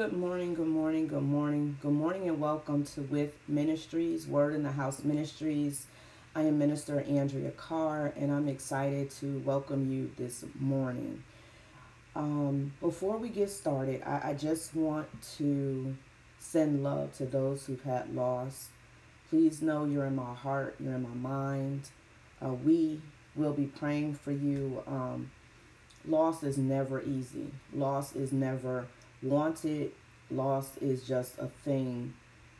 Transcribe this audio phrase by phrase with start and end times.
[0.00, 4.62] Good morning, good morning, good morning, good morning, and welcome to With Ministries, Word in
[4.62, 5.84] the House Ministries.
[6.34, 11.22] I am Minister Andrea Carr, and I'm excited to welcome you this morning.
[12.16, 15.06] Um, before we get started, I, I just want
[15.36, 15.94] to
[16.38, 18.70] send love to those who've had loss.
[19.28, 21.90] Please know you're in my heart, you're in my mind.
[22.42, 23.02] Uh, we
[23.36, 24.82] will be praying for you.
[24.86, 25.30] Um,
[26.08, 28.86] loss is never easy, loss is never
[29.22, 29.92] wanted
[30.30, 32.14] loss is just a thing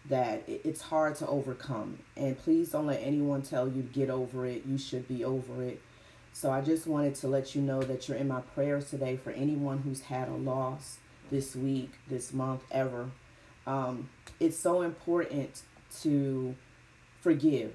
[0.09, 1.99] that it's hard to overcome.
[2.17, 4.65] And please don't let anyone tell you to get over it.
[4.67, 5.81] You should be over it.
[6.33, 9.31] So I just wanted to let you know that you're in my prayers today for
[9.31, 10.99] anyone who's had a loss
[11.31, 13.11] this week, this month, ever.
[13.67, 15.63] Um, it's so important
[16.01, 16.55] to
[17.21, 17.75] forgive.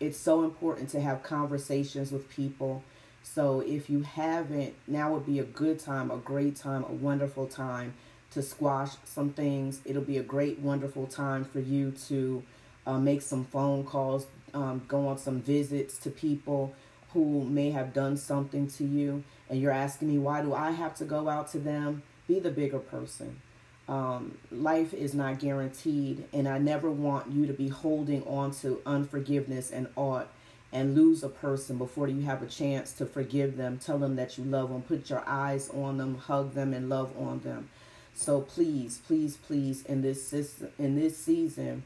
[0.00, 2.82] It's so important to have conversations with people
[3.22, 7.46] so if you haven't, now would be a good time, a great time, a wonderful
[7.46, 7.94] time
[8.32, 9.80] to squash some things.
[9.84, 12.42] It'll be a great, wonderful time for you to
[12.86, 16.74] uh, make some phone calls, um, go on some visits to people
[17.12, 19.22] who may have done something to you.
[19.48, 22.02] And you're asking me, why do I have to go out to them?
[22.26, 23.40] Be the bigger person.
[23.88, 28.80] Um, life is not guaranteed, and I never want you to be holding on to
[28.86, 30.28] unforgiveness and ought
[30.72, 33.78] and lose a person before you have a chance to forgive them.
[33.78, 34.82] Tell them that you love them.
[34.82, 37.68] Put your eyes on them, hug them, and love on them.
[38.14, 41.84] So please, please, please, in this system, in this season,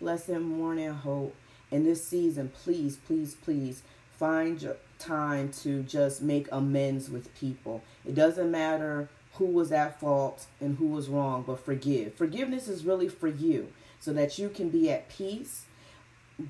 [0.00, 1.34] blessed morning hope.
[1.70, 3.82] In this season, please, please, please
[4.12, 7.82] find your time to just make amends with people.
[8.04, 12.14] It doesn't matter who was at fault and who was wrong, but forgive.
[12.14, 15.64] Forgiveness is really for you so that you can be at peace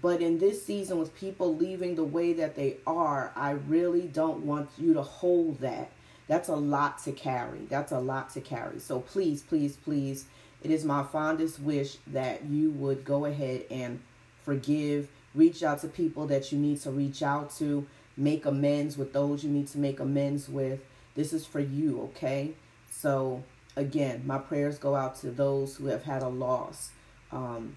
[0.01, 4.45] but in this season, with people leaving the way that they are, I really don't
[4.47, 5.91] want you to hold that.
[6.29, 7.67] That's a lot to carry.
[7.69, 8.79] That's a lot to carry.
[8.79, 10.27] So please, please, please,
[10.63, 14.01] it is my fondest wish that you would go ahead and
[14.45, 17.87] forgive, reach out to people that you need to reach out to,
[18.17, 20.81] make amends with those you need to make amends with.
[21.17, 22.53] This is for you, okay?
[22.93, 23.43] So,
[23.75, 26.91] again, my prayers go out to those who have had a loss.
[27.33, 27.77] Um,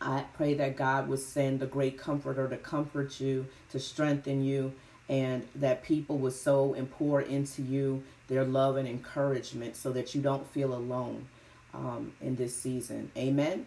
[0.00, 4.72] I pray that God would send the great comforter to comfort you, to strengthen you,
[5.08, 10.14] and that people would sow and pour into you their love and encouragement so that
[10.14, 11.26] you don't feel alone
[11.74, 13.10] um, in this season.
[13.16, 13.66] Amen.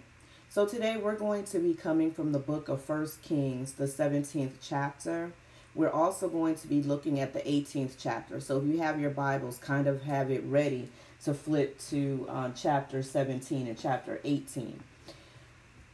[0.50, 4.54] So today we're going to be coming from the book of First Kings, the 17th
[4.62, 5.32] chapter.
[5.76, 8.40] We're also going to be looking at the 18th chapter.
[8.40, 10.90] So if you have your Bibles, kind of have it ready
[11.24, 14.80] to flip to uh, chapter 17 and chapter 18.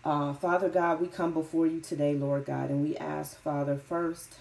[0.06, 4.36] Uh, Father God, we come before you today, Lord God, and we ask, Father, first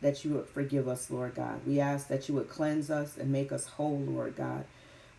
[0.00, 1.60] that you would forgive us, Lord God.
[1.66, 4.64] We ask that you would cleanse us and make us whole, Lord God.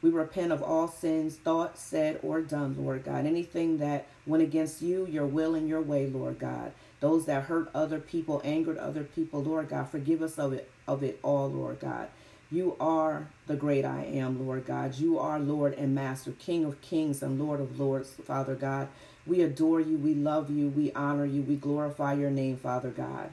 [0.02, 3.26] We repent of all sins, thought, said, or done, Lord God.
[3.26, 6.72] Anything that went against you, your will, and your way, Lord God.
[7.02, 11.04] Those that hurt other people, angered other people, Lord God, forgive us of it, of
[11.04, 12.08] it all, Lord God.
[12.50, 14.96] You are the great I am, Lord God.
[14.96, 18.88] You are Lord and Master, King of kings and Lord of lords, Father God.
[19.26, 23.30] We adore you, we love you, we honor you, we glorify your name, Father God.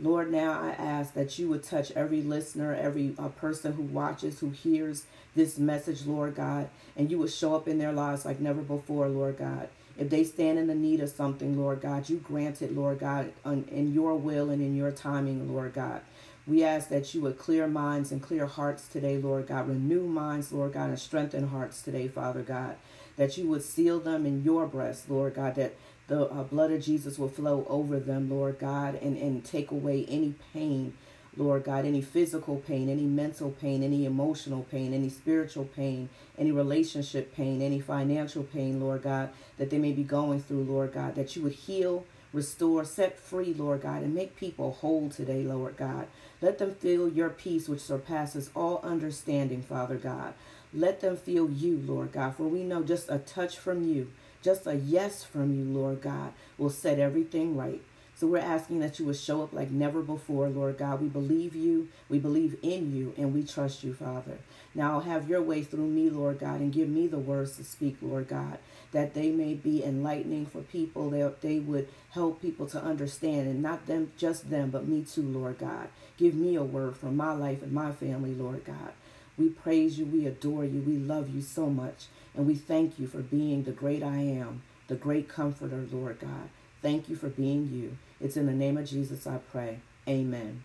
[0.00, 4.40] Lord, now I ask that you would touch every listener, every uh, person who watches,
[4.40, 8.40] who hears this message, Lord God, and you would show up in their lives like
[8.40, 9.68] never before, Lord God.
[9.96, 13.32] If they stand in the need of something, Lord God, you grant it, Lord God,
[13.44, 16.02] in your will and in your timing, Lord God.
[16.46, 19.68] We ask that you would clear minds and clear hearts today, Lord God.
[19.68, 22.76] Renew minds, Lord God, and strengthen hearts today, Father God
[23.18, 25.74] that you would seal them in your breast, Lord God, that
[26.06, 30.06] the uh, blood of Jesus will flow over them, Lord God, and, and take away
[30.08, 30.94] any pain,
[31.36, 36.08] Lord God, any physical pain, any mental pain, any emotional pain, any spiritual pain,
[36.38, 40.92] any relationship pain, any financial pain, Lord God, that they may be going through, Lord
[40.92, 45.42] God, that you would heal, restore, set free, Lord God, and make people whole today,
[45.42, 46.06] Lord God.
[46.40, 50.34] Let them feel your peace, which surpasses all understanding, Father God.
[50.72, 54.10] Let them feel you, Lord God, for we know just a touch from you,
[54.42, 57.82] just a yes from you, Lord God, will set everything right.
[58.14, 61.00] So we're asking that you would show up like never before, Lord God.
[61.00, 64.38] We believe you, we believe in you, and we trust you, Father.
[64.74, 67.96] Now have your way through me, Lord God, and give me the words to speak,
[68.02, 68.58] Lord God,
[68.90, 73.62] that they may be enlightening for people, that they would help people to understand, and
[73.62, 75.88] not them, just them, but me too, Lord God.
[76.16, 78.92] Give me a word for my life and my family, Lord God.
[79.38, 83.06] We praise you, we adore you, we love you so much, and we thank you
[83.06, 86.50] for being the great I am, the great comforter, Lord God.
[86.82, 87.96] Thank you for being you.
[88.20, 89.80] It's in the name of Jesus I pray.
[90.08, 90.62] Amen.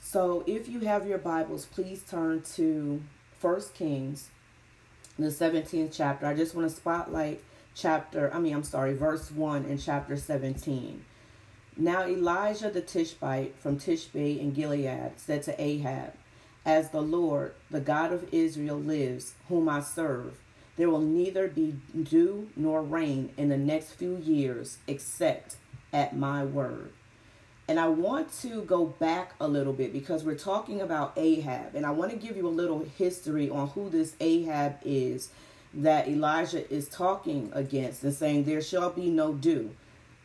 [0.00, 3.02] So if you have your Bibles, please turn to
[3.40, 4.30] 1 Kings
[5.18, 6.26] the 17th chapter.
[6.26, 7.42] I just want to spotlight
[7.74, 11.04] chapter, I mean, I'm sorry, verse 1 in chapter 17.
[11.76, 16.12] Now Elijah the Tishbite from Tishbe in Gilead said to Ahab,
[16.68, 20.38] As the Lord, the God of Israel, lives, whom I serve,
[20.76, 25.56] there will neither be dew nor rain in the next few years except
[25.94, 26.92] at my word.
[27.66, 31.74] And I want to go back a little bit because we're talking about Ahab.
[31.74, 35.30] And I want to give you a little history on who this Ahab is
[35.72, 39.74] that Elijah is talking against and saying, There shall be no dew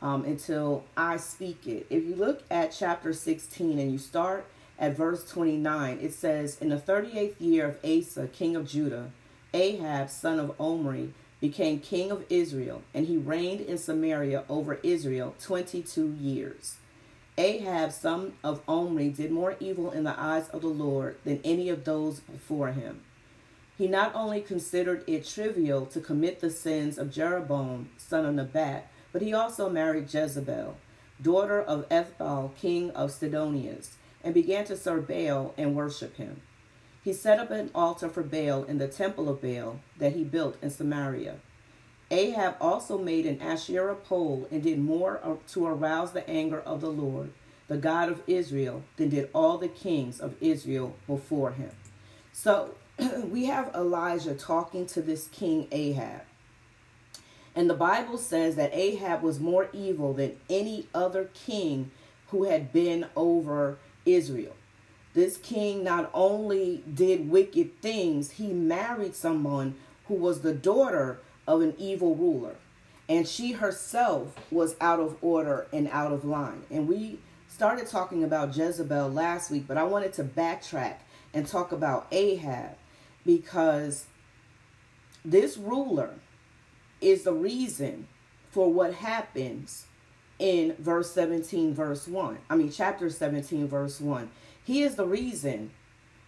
[0.01, 1.85] um, until I speak it.
[1.89, 4.45] If you look at chapter 16 and you start
[4.79, 9.11] at verse 29, it says, In the 38th year of Asa, king of Judah,
[9.53, 15.35] Ahab, son of Omri, became king of Israel, and he reigned in Samaria over Israel
[15.41, 16.77] 22 years.
[17.37, 21.69] Ahab, son of Omri, did more evil in the eyes of the Lord than any
[21.69, 23.01] of those before him.
[23.77, 28.89] He not only considered it trivial to commit the sins of Jeroboam, son of Nebat,
[29.11, 30.77] but he also married Jezebel,
[31.21, 36.41] daughter of Ethbaal, king of Sidonians, and began to serve Baal and worship him.
[37.03, 40.57] He set up an altar for Baal in the temple of Baal that he built
[40.61, 41.35] in Samaria.
[42.09, 46.91] Ahab also made an Asherah pole and did more to arouse the anger of the
[46.91, 47.31] Lord,
[47.67, 51.71] the God of Israel, than did all the kings of Israel before him.
[52.31, 52.75] So
[53.23, 56.21] we have Elijah talking to this king Ahab.
[57.55, 61.91] And the Bible says that Ahab was more evil than any other king
[62.27, 64.55] who had been over Israel.
[65.13, 69.75] This king not only did wicked things, he married someone
[70.07, 72.55] who was the daughter of an evil ruler.
[73.07, 76.63] And she herself was out of order and out of line.
[76.71, 80.95] And we started talking about Jezebel last week, but I wanted to backtrack
[81.33, 82.75] and talk about Ahab
[83.25, 84.07] because
[85.23, 86.15] this ruler
[87.01, 88.07] is the reason
[88.49, 89.85] for what happens
[90.43, 92.37] in verse 17, verse 1.
[92.49, 94.29] I mean, chapter 17, verse 1.
[94.65, 95.71] He is the reason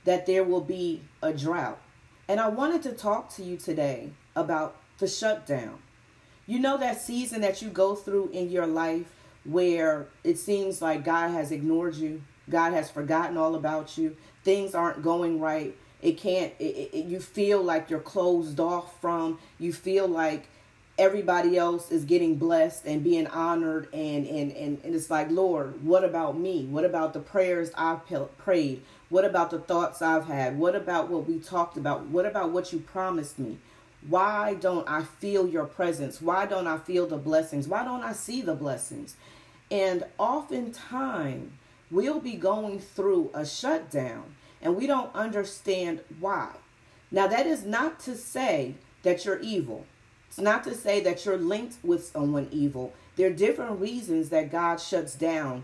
[0.06, 1.82] that there will be a drought.
[2.30, 5.80] And I wanted to talk to you today about the shutdown.
[6.48, 9.12] You know that season that you go through in your life
[9.44, 14.16] where it seems like God has ignored you, God has forgotten all about you,
[14.46, 15.76] things aren't going right.
[16.02, 16.64] It can't, it,
[16.94, 20.48] it, you feel like you're closed off from, you feel like
[20.98, 25.84] everybody else is getting blessed and being honored and and and, and it's like lord
[25.84, 26.66] what about me?
[26.66, 28.02] What about the prayers i've
[28.38, 28.82] prayed?
[29.10, 30.58] What about the thoughts i've had?
[30.58, 32.06] What about what we talked about?
[32.08, 33.58] What about what you promised me?
[34.08, 36.22] Why don't i feel your presence?
[36.22, 37.68] Why don't i feel the blessings?
[37.68, 39.18] Why don't i see the blessings?
[39.70, 41.52] And oftentimes
[41.92, 46.52] we'll be going through a shutdown and we don't understand why.
[47.12, 49.86] Now that is not to say that you're evil
[50.36, 52.94] it's not to say that you're linked with someone evil.
[53.16, 55.64] There are different reasons that God shuts down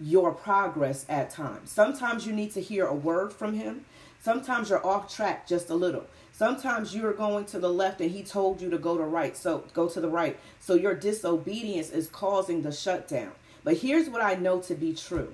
[0.00, 1.70] your progress at times.
[1.70, 3.84] Sometimes you need to hear a word from Him.
[4.20, 6.04] Sometimes you're off track just a little.
[6.32, 9.36] Sometimes you're going to the left and he told you to go to right.
[9.36, 10.36] So go to the right.
[10.58, 13.30] So your disobedience is causing the shutdown.
[13.62, 15.32] But here's what I know to be true.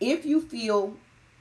[0.00, 0.96] If you feel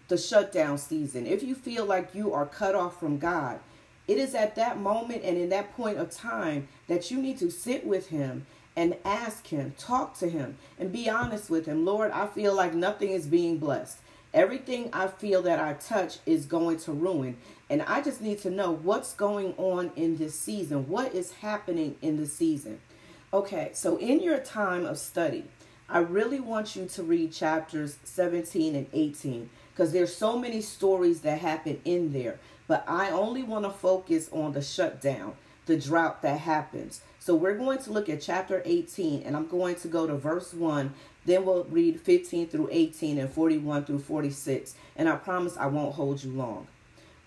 [0.10, 3.62] the shutdown season, if you feel like you are cut off from God,
[4.08, 7.50] it is at that moment and in that point of time that you need to
[7.50, 8.46] sit with Him
[8.76, 11.86] and ask Him, talk to Him, and be honest with Him.
[11.86, 14.00] Lord, I feel like nothing is being blessed.
[14.34, 17.38] Everything I feel that I touch is going to ruin.
[17.70, 20.88] And I just need to know what's going on in this season.
[20.88, 22.80] What is happening in the season?
[23.32, 25.46] Okay, so in your time of study,
[25.88, 31.22] I really want you to read chapters 17 and 18 because there's so many stories
[31.22, 32.40] that happen in there.
[32.68, 35.34] But I only want to focus on the shutdown,
[35.66, 37.02] the drought that happens.
[37.20, 40.54] So we're going to look at chapter 18, and I'm going to go to verse
[40.54, 40.94] 1.
[41.26, 44.76] Then we'll read 15 through 18 and 41 through 46.
[44.96, 46.68] And I promise I won't hold you long.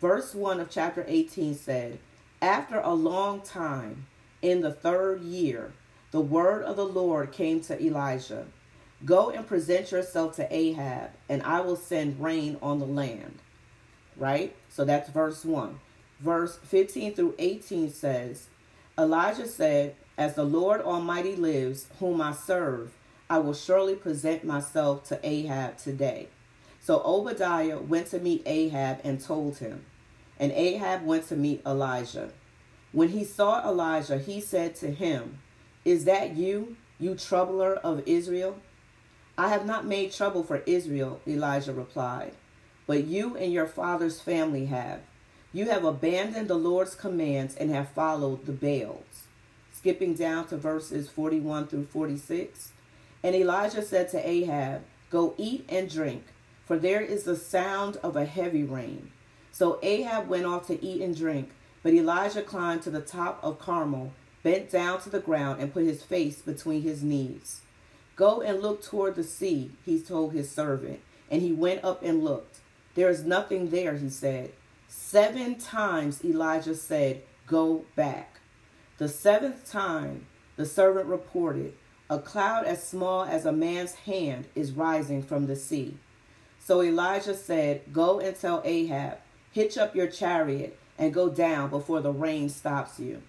[0.00, 1.98] Verse 1 of chapter 18 said,
[2.42, 4.06] After a long time,
[4.42, 5.72] in the third year,
[6.10, 8.46] the word of the Lord came to Elijah
[9.04, 13.38] Go and present yourself to Ahab, and I will send rain on the land
[14.16, 14.54] right?
[14.68, 15.78] So that's verse 1.
[16.20, 18.48] Verse 15 through 18 says,
[18.98, 22.92] Elijah said, As the Lord Almighty lives, whom I serve,
[23.28, 26.28] I will surely present myself to Ahab today.
[26.80, 29.84] So Obadiah went to meet Ahab and told him.
[30.38, 32.30] And Ahab went to meet Elijah.
[32.92, 35.38] When he saw Elijah, he said to him,
[35.84, 38.58] Is that you, you troubler of Israel?
[39.36, 42.32] I have not made trouble for Israel, Elijah replied
[42.86, 45.00] but you and your father's family have.
[45.52, 49.24] You have abandoned the Lord's commands and have followed the Baals.
[49.72, 52.72] Skipping down to verses 41 through 46.
[53.22, 56.24] And Elijah said to Ahab, Go eat and drink,
[56.66, 59.10] for there is the sound of a heavy rain.
[59.52, 61.50] So Ahab went off to eat and drink,
[61.82, 64.12] but Elijah climbed to the top of Carmel,
[64.42, 67.62] bent down to the ground, and put his face between his knees.
[68.16, 71.00] Go and look toward the sea, he told his servant.
[71.30, 72.60] And he went up and looked.
[72.96, 74.52] There is nothing there, he said.
[74.88, 78.40] Seven times Elijah said, Go back.
[78.98, 80.26] The seventh time,
[80.56, 81.74] the servant reported,
[82.08, 85.98] A cloud as small as a man's hand is rising from the sea.
[86.58, 89.18] So Elijah said, Go and tell Ahab,
[89.52, 93.22] hitch up your chariot and go down before the rain stops you.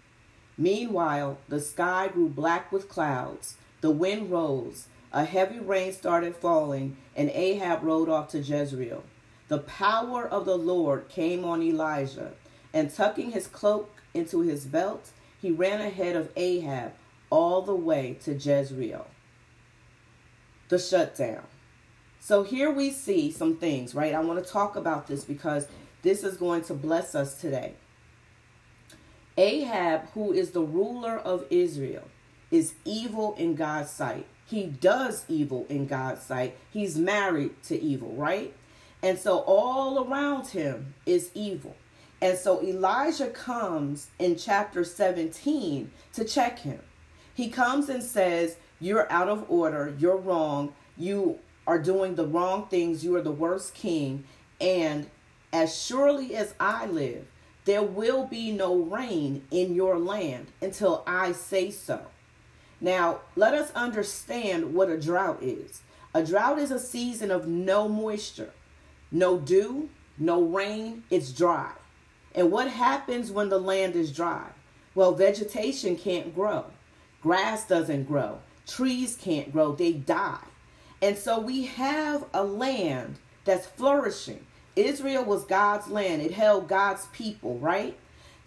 [0.58, 6.98] Meanwhile, the sky grew black with clouds the wind rose, a heavy rain started falling,
[7.16, 9.04] and Ahab rode off to Jezreel.
[9.48, 12.34] The power of the Lord came on Elijah,
[12.74, 15.10] and tucking his cloak into his belt,
[15.42, 16.94] he ran ahead of Ahab
[17.30, 19.08] all the way to Jezreel.
[20.70, 21.44] The shutdown.
[22.20, 24.14] So here we see some things, right?
[24.14, 25.68] I want to talk about this because
[26.02, 27.76] this is going to bless us today.
[29.38, 32.04] Ahab, who is the ruler of Israel,
[32.52, 34.26] is evil in God's sight.
[34.46, 36.58] He does evil in God's sight.
[36.72, 38.54] He's married to evil, right?
[39.04, 41.76] And so all around him is evil.
[42.22, 46.80] And so Elijah comes in chapter 17 to check him.
[47.34, 49.94] He comes and says, You're out of order.
[50.00, 50.74] You're wrong.
[50.98, 51.38] You
[51.68, 53.04] are doing the wrong things.
[53.04, 54.24] You are the worst king.
[54.60, 55.08] And
[55.54, 57.28] as surely as I live,
[57.66, 62.02] there will be no rain in your land until I say so.
[62.80, 65.82] Now, let us understand what a drought is.
[66.14, 68.52] A drought is a season of no moisture,
[69.12, 71.72] no dew, no rain, it's dry.
[72.36, 74.48] And what happens when the land is dry?
[74.96, 76.66] Well, vegetation can't grow,
[77.22, 80.40] grass doesn't grow, trees can't grow, they die.
[81.02, 84.46] And so we have a land that's flourishing.
[84.76, 87.98] Israel was God's land, it held God's people, right?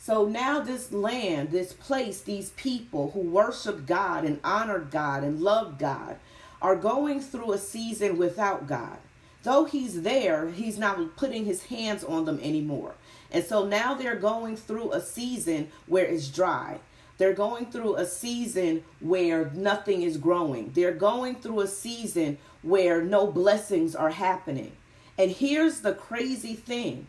[0.02, 5.42] So now, this land, this place, these people who worship God and honor God and
[5.42, 6.16] love God
[6.62, 8.96] are going through a season without God.
[9.42, 12.94] Though He's there, He's not putting His hands on them anymore.
[13.30, 16.80] And so now they're going through a season where it's dry.
[17.18, 20.72] They're going through a season where nothing is growing.
[20.72, 24.72] They're going through a season where no blessings are happening.
[25.18, 27.06] And here's the crazy thing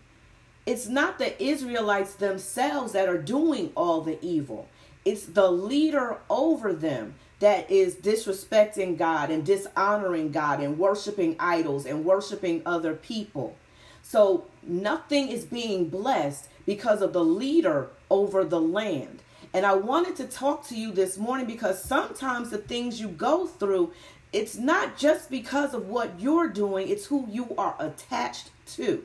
[0.66, 4.68] it's not the Israelites themselves that are doing all the evil.
[5.06, 11.86] It's the leader over them that is disrespecting God and dishonoring God and worshiping idols
[11.86, 13.58] and worshiping other people.
[14.04, 19.24] So nothing is being blessed because of the leader over the land.
[19.54, 23.48] And I wanted to talk to you this morning because sometimes the things you go
[23.48, 23.92] through,
[24.32, 29.04] it's not just because of what you're doing, it's who you are attached to.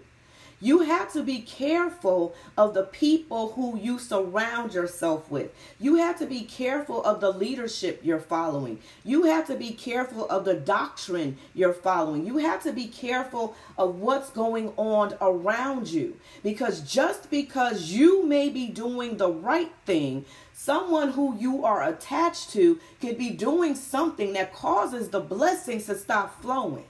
[0.58, 5.50] You have to be careful of the people who you surround yourself with.
[5.78, 8.80] You have to be careful of the leadership you're following.
[9.04, 12.26] You have to be careful of the doctrine you're following.
[12.26, 16.16] You have to be careful of what's going on around you.
[16.42, 22.50] Because just because you may be doing the right thing, someone who you are attached
[22.52, 26.86] to could be doing something that causes the blessings to stop flowing.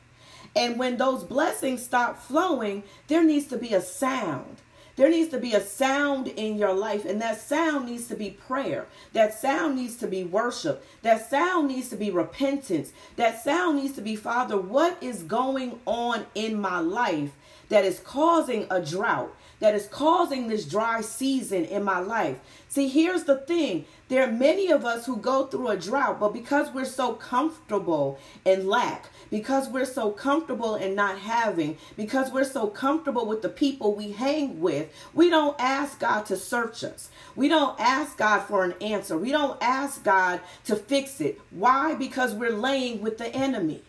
[0.57, 4.57] And when those blessings stop flowing, there needs to be a sound.
[4.97, 8.31] There needs to be a sound in your life, and that sound needs to be
[8.31, 8.87] prayer.
[9.13, 10.83] That sound needs to be worship.
[11.03, 12.93] That sound needs to be repentance.
[13.17, 17.33] That sound needs to be, Father, what is going on in my life
[17.69, 19.37] that is causing a drought?
[19.61, 22.39] that is causing this dry season in my life.
[22.69, 26.33] See, here's the thing there are many of us who go through a drought, but
[26.33, 32.45] because we're so comfortable in lack, because we're so comfortable in not having, because we're
[32.45, 37.11] so comfortable with the people we hang with, we don't ask God to search us.
[37.35, 39.17] We don't ask God for an answer.
[39.17, 41.41] We don't ask God to fix it.
[41.51, 41.95] Why?
[41.95, 43.83] Because we're laying with the enemy.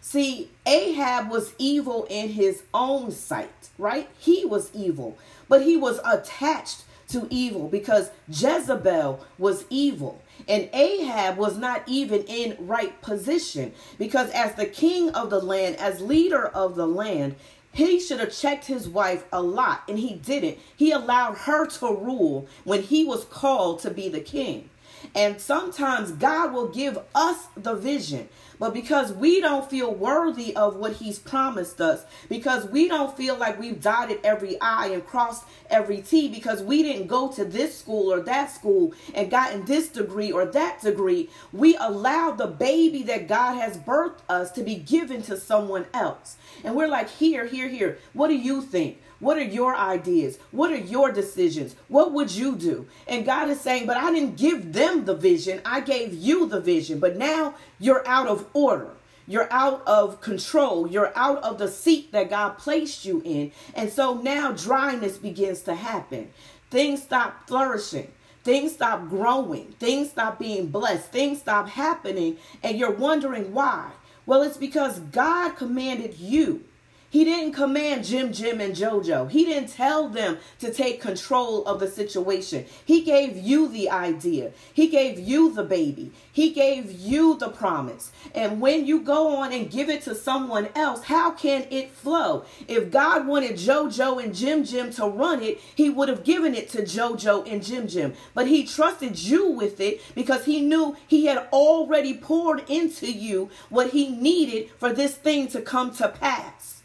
[0.00, 4.08] See, Ahab was evil in his own sight, right?
[4.18, 5.18] He was evil,
[5.48, 10.22] but he was attached to evil because Jezebel was evil.
[10.48, 15.76] And Ahab was not even in right position because, as the king of the land,
[15.76, 17.36] as leader of the land,
[17.72, 20.58] he should have checked his wife a lot, and he didn't.
[20.74, 24.70] He allowed her to rule when he was called to be the king.
[25.14, 28.28] And sometimes God will give us the vision,
[28.58, 33.36] But because we don't feel worthy of what He's promised us, because we don't feel
[33.36, 37.78] like we've dotted every I and crossed every T, because we didn't go to this
[37.78, 43.02] school or that school and gotten this degree or that degree, we allow the baby
[43.04, 46.36] that God has birthed us to be given to someone else.
[46.64, 47.98] And we're like, here, here, here.
[48.12, 48.98] What do you think?
[49.20, 50.38] What are your ideas?
[50.52, 51.74] What are your decisions?
[51.88, 52.86] What would you do?
[53.06, 55.60] And God is saying, But I didn't give them the vision.
[55.64, 57.00] I gave you the vision.
[57.00, 58.90] But now you're out of order.
[59.26, 60.86] You're out of control.
[60.86, 63.52] You're out of the seat that God placed you in.
[63.74, 66.30] And so now dryness begins to happen.
[66.70, 68.12] Things stop flourishing.
[68.44, 69.72] Things stop growing.
[69.78, 71.10] Things stop being blessed.
[71.10, 72.38] Things stop happening.
[72.62, 73.90] And you're wondering why.
[74.24, 76.64] Well, it's because God commanded you
[77.10, 79.30] he didn't command Jim Jim and JoJo.
[79.30, 82.66] He didn't tell them to take control of the situation.
[82.84, 84.52] He gave you the idea.
[84.74, 86.12] He gave you the baby.
[86.30, 88.12] He gave you the promise.
[88.34, 92.44] And when you go on and give it to someone else, how can it flow?
[92.66, 96.68] If God wanted JoJo and Jim Jim to run it, he would have given it
[96.70, 98.12] to JoJo and Jim Jim.
[98.34, 103.48] But he trusted you with it because he knew he had already poured into you
[103.70, 106.77] what he needed for this thing to come to pass.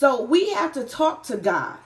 [0.00, 1.76] So we have to talk to God.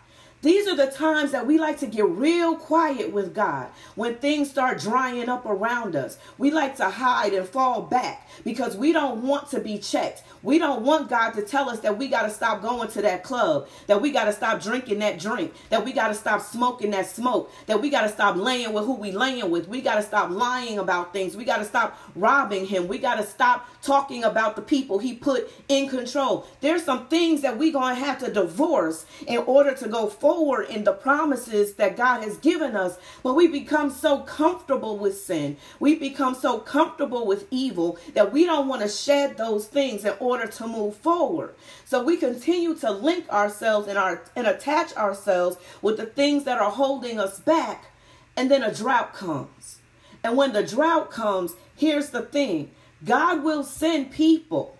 [0.44, 4.50] These are the times that we like to get real quiet with God when things
[4.50, 6.18] start drying up around us.
[6.36, 10.22] We like to hide and fall back because we don't want to be checked.
[10.42, 13.24] We don't want God to tell us that we got to stop going to that
[13.24, 16.90] club, that we got to stop drinking that drink, that we got to stop smoking
[16.90, 19.66] that smoke, that we got to stop laying with who we laying with.
[19.66, 21.38] We got to stop lying about things.
[21.38, 22.86] We got to stop robbing him.
[22.86, 26.46] We got to stop talking about the people he put in control.
[26.60, 30.33] There's some things that we going to have to divorce in order to go forward
[30.68, 32.98] in the promises that God has given us.
[33.22, 35.56] But we become so comfortable with sin.
[35.78, 40.14] We become so comfortable with evil that we don't want to shed those things in
[40.18, 41.54] order to move forward.
[41.84, 46.58] So we continue to link ourselves and our and attach ourselves with the things that
[46.58, 47.92] are holding us back.
[48.36, 49.78] And then a drought comes.
[50.24, 52.70] And when the drought comes, here's the thing
[53.04, 54.78] God will send people,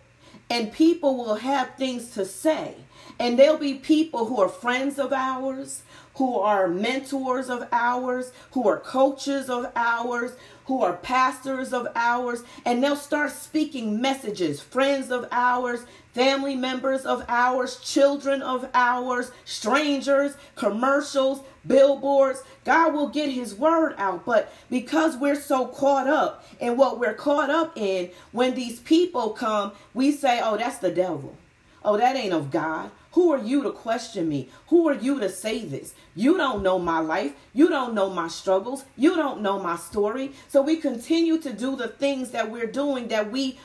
[0.50, 2.76] and people will have things to say.
[3.18, 5.83] And there'll be people who are friends of ours,
[6.16, 10.33] who are mentors of ours, who are coaches of ours,
[10.66, 15.81] who are pastors of ours, and they'll start speaking messages, friends of ours,
[16.12, 22.42] family members of ours, children of ours, strangers, commercials, billboards.
[22.64, 24.24] God will get his word out.
[24.24, 29.31] But because we're so caught up in what we're caught up in, when these people
[29.31, 31.37] come, we say, oh, that's the devil.
[31.85, 32.90] Oh, that ain't of God.
[33.14, 34.48] Who are you to question me?
[34.68, 35.94] Who are you to say this?
[36.16, 37.33] You don't know my life.
[37.53, 38.85] You don't know my struggles.
[38.96, 40.33] You don't know my story.
[40.48, 43.61] So we continue to do the things that we're doing that we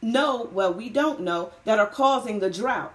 [0.00, 2.94] know, well, we don't know, that are causing the drought.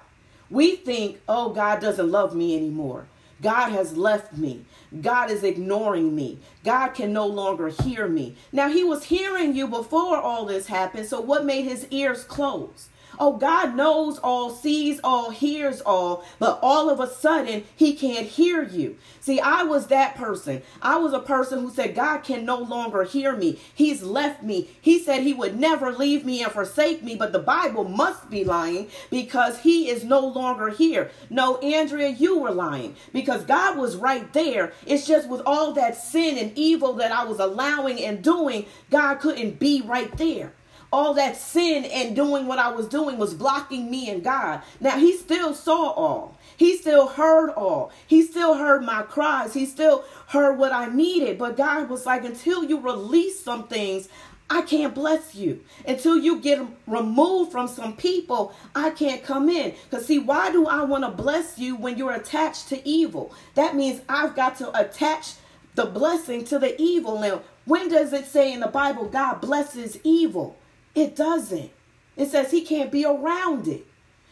[0.49, 3.05] We think, oh, God doesn't love me anymore.
[3.39, 4.65] God has left me.
[5.01, 6.39] God is ignoring me.
[6.63, 8.35] God can no longer hear me.
[8.51, 12.89] Now, He was hearing you before all this happened, so what made His ears close?
[13.21, 18.25] Oh, God knows all, sees all, hears all, but all of a sudden he can't
[18.25, 18.97] hear you.
[19.19, 20.61] See, I was that person.
[20.81, 23.59] I was a person who said, God can no longer hear me.
[23.75, 24.69] He's left me.
[24.79, 28.45] He said he would never leave me and forsake me, but the Bible must be
[28.45, 31.11] lying because he is no longer here.
[31.29, 34.71] No, Andrea, you were lying because God was right there.
[34.85, 39.15] It's just with all that sin and evil that I was allowing and doing, God
[39.15, 40.53] couldn't be right there
[40.91, 44.61] all that sin and doing what I was doing was blocking me and God.
[44.79, 46.37] Now, He still saw all.
[46.57, 47.91] He still heard all.
[48.07, 49.53] He still heard my cries.
[49.53, 51.37] He still heard what I needed.
[51.37, 54.09] But God was like, until you release some things,
[54.49, 55.63] I can't bless you.
[55.87, 59.75] Until you get removed from some people, I can't come in.
[59.89, 63.31] Because, see, why do I want to bless you when you're attached to evil?
[63.53, 65.33] That means I've got to attach
[65.75, 67.19] the blessing to the evil.
[67.19, 70.57] Now, when does it say in the Bible God blesses evil?
[70.95, 71.71] It doesn't.
[72.15, 73.85] It says he can't be around it.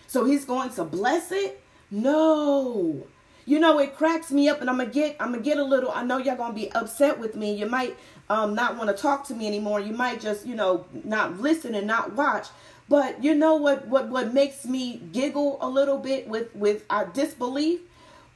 [0.08, 1.62] So he's going to bless it?
[1.92, 3.08] No.
[3.46, 5.90] You know, it cracks me up and I'm gonna get I'm gonna get a little
[5.92, 7.56] I know y'all gonna be upset with me.
[7.56, 7.96] You might
[8.30, 9.80] um not want to talk to me anymore.
[9.80, 12.48] You might just, you know, not listen and not watch.
[12.90, 17.06] But you know what what what makes me giggle a little bit with with our
[17.06, 17.80] disbelief?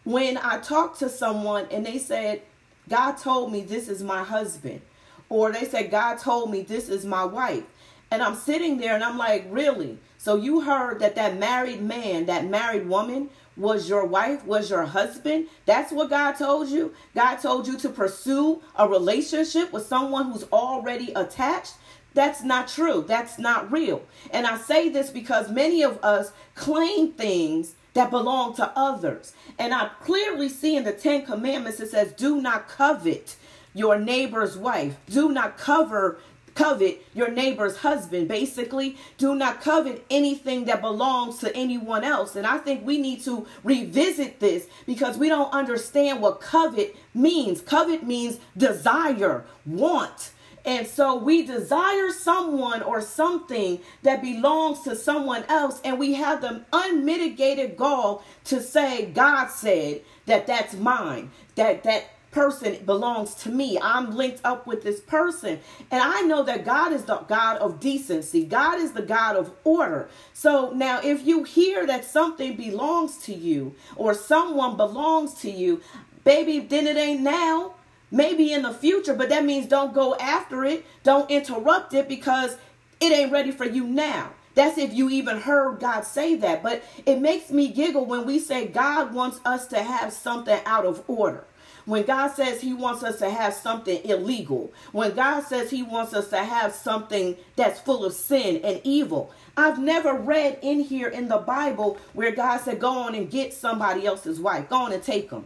[0.03, 2.41] When I talk to someone and they said,
[2.89, 4.81] God told me this is my husband.
[5.29, 7.63] Or they said, God told me this is my wife.
[8.11, 9.97] And I'm sitting there and I'm like, really?
[10.17, 14.85] So you heard that that married man, that married woman was your wife, was your
[14.85, 15.47] husband?
[15.65, 16.93] That's what God told you?
[17.15, 21.73] God told you to pursue a relationship with someone who's already attached?
[22.13, 23.05] That's not true.
[23.07, 24.03] That's not real.
[24.31, 29.33] And I say this because many of us claim things that belong to others.
[29.57, 33.35] And I clearly see in the Ten Commandments it says, do not covet
[33.73, 34.97] your neighbor's wife.
[35.09, 36.19] Do not cover
[36.55, 38.27] covet your neighbor's husband.
[38.27, 42.35] Basically, do not covet anything that belongs to anyone else.
[42.35, 47.61] And I think we need to revisit this because we don't understand what covet means.
[47.61, 50.31] Covet means desire, want.
[50.63, 56.41] And so we desire someone or something that belongs to someone else, and we have
[56.41, 63.49] the unmitigated gall to say, God said that that's mine, that that person belongs to
[63.49, 63.77] me.
[63.81, 65.59] I'm linked up with this person.
[65.91, 69.51] And I know that God is the God of decency, God is the God of
[69.63, 70.09] order.
[70.33, 75.81] So now, if you hear that something belongs to you or someone belongs to you,
[76.23, 77.75] baby, then it ain't now
[78.11, 82.57] maybe in the future, but that means don't go after it, don't interrupt it because
[82.99, 84.31] it ain't ready for you now.
[84.53, 86.61] That's if you even heard God say that.
[86.61, 90.85] But it makes me giggle when we say God wants us to have something out
[90.85, 91.45] of order.
[91.85, 94.71] When God says He wants us to have something illegal.
[94.91, 99.31] When God says He wants us to have something that's full of sin and evil.
[99.57, 103.53] I've never read in here in the Bible where God said, go on and get
[103.53, 104.69] somebody else's wife.
[104.69, 105.45] Go on and take them.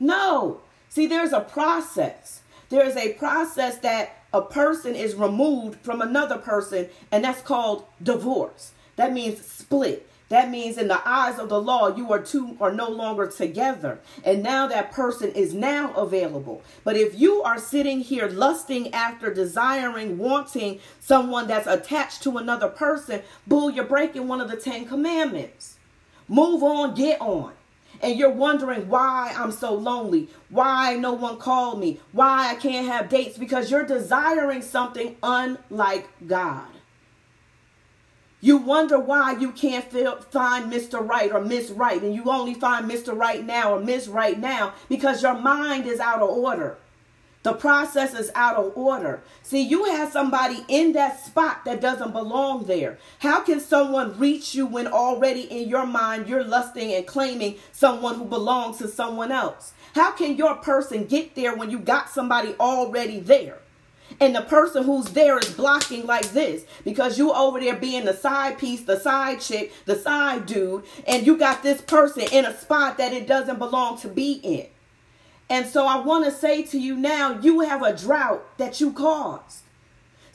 [0.00, 0.60] No,
[0.96, 2.40] See, there's a process.
[2.70, 7.84] There is a process that a person is removed from another person, and that's called
[8.02, 8.72] divorce.
[8.96, 10.08] That means split.
[10.28, 14.00] That means in the eyes of the law, you are two are no longer together.
[14.24, 16.62] And now that person is now available.
[16.82, 22.68] But if you are sitting here lusting after, desiring, wanting someone that's attached to another
[22.68, 25.76] person, bull, you're breaking one of the Ten Commandments.
[26.28, 27.52] Move on, get on
[28.02, 32.86] and you're wondering why I'm so lonely, why no one called me, why I can't
[32.86, 36.66] have dates, because you're desiring something unlike God.
[38.46, 41.04] You wonder why you can't feel, find Mr.
[41.04, 43.12] Right or Miss Right, and you only find Mr.
[43.12, 46.78] Right now or Miss Right now because your mind is out of order.
[47.42, 49.20] The process is out of order.
[49.42, 52.98] See, you have somebody in that spot that doesn't belong there.
[53.18, 58.14] How can someone reach you when already in your mind you're lusting and claiming someone
[58.14, 59.72] who belongs to someone else?
[59.96, 63.58] How can your person get there when you got somebody already there?
[64.20, 68.14] And the person who's there is blocking like this because you over there being the
[68.14, 72.56] side piece, the side chick, the side dude, and you got this person in a
[72.56, 74.66] spot that it doesn't belong to be in.
[75.48, 78.92] And so I want to say to you now, you have a drought that you
[78.92, 79.62] caused.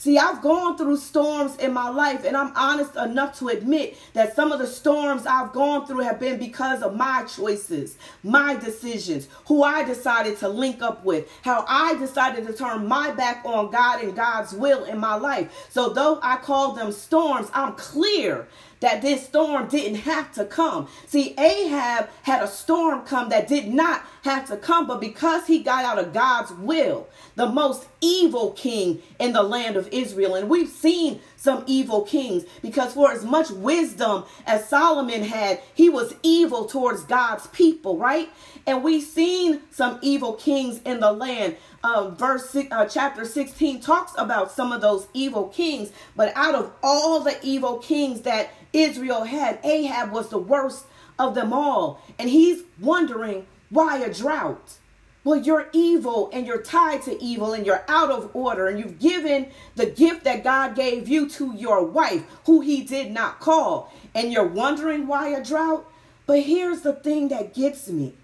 [0.02, 4.36] See, I've gone through storms in my life, and I'm honest enough to admit that
[4.36, 9.28] some of the storms I've gone through have been because of my choices, my decisions,
[9.46, 13.70] who I decided to link up with, how I decided to turn my back on
[13.70, 15.68] God and God's will in my life.
[15.70, 18.48] So, though I call them storms, I'm clear
[18.80, 20.88] that this storm didn't have to come.
[21.06, 25.64] See, Ahab had a storm come that did not have to come, but because he
[25.64, 30.36] got out of God's will, the most evil king in the land of Israel.
[30.36, 35.90] And we've seen some evil kings because for as much wisdom as Solomon had, he
[35.90, 38.30] was evil towards God's people, right?
[38.68, 41.58] And we've seen some evil kings in the land.
[41.84, 46.72] Um, verse uh, chapter 16 talks about some of those evil kings, but out of
[46.84, 50.86] all the evil kings that Israel had, Ahab was the worst
[51.18, 52.02] of them all.
[52.20, 54.78] And he's wondering why a drought?
[55.24, 59.00] Well, you're evil and you're tied to evil and you're out of order and you've
[59.00, 63.94] given the gift that God gave you to your wife, who he did not call,
[64.14, 65.86] and you're wondering why a drought.
[66.26, 68.16] But here's the thing that gets me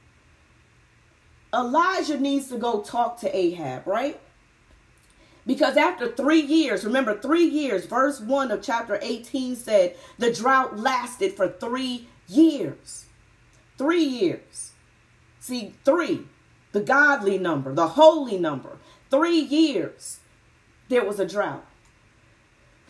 [1.54, 4.20] Elijah needs to go talk to Ahab, right?
[5.46, 10.78] Because after three years, remember, three years, verse 1 of chapter 18 said the drought
[10.78, 13.06] lasted for three years.
[13.78, 14.67] Three years.
[15.48, 16.26] See, three,
[16.74, 18.80] the godly number, the holy number.
[19.10, 20.20] Three years,
[20.90, 21.66] there was a drought.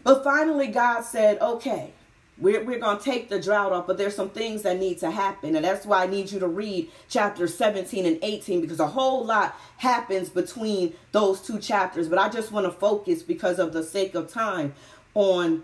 [0.03, 1.93] But finally, God said, okay,
[2.39, 5.11] we're, we're going to take the drought off, but there's some things that need to
[5.11, 5.55] happen.
[5.55, 9.23] And that's why I need you to read chapter 17 and 18 because a whole
[9.23, 12.09] lot happens between those two chapters.
[12.09, 14.73] But I just want to focus because of the sake of time
[15.13, 15.63] on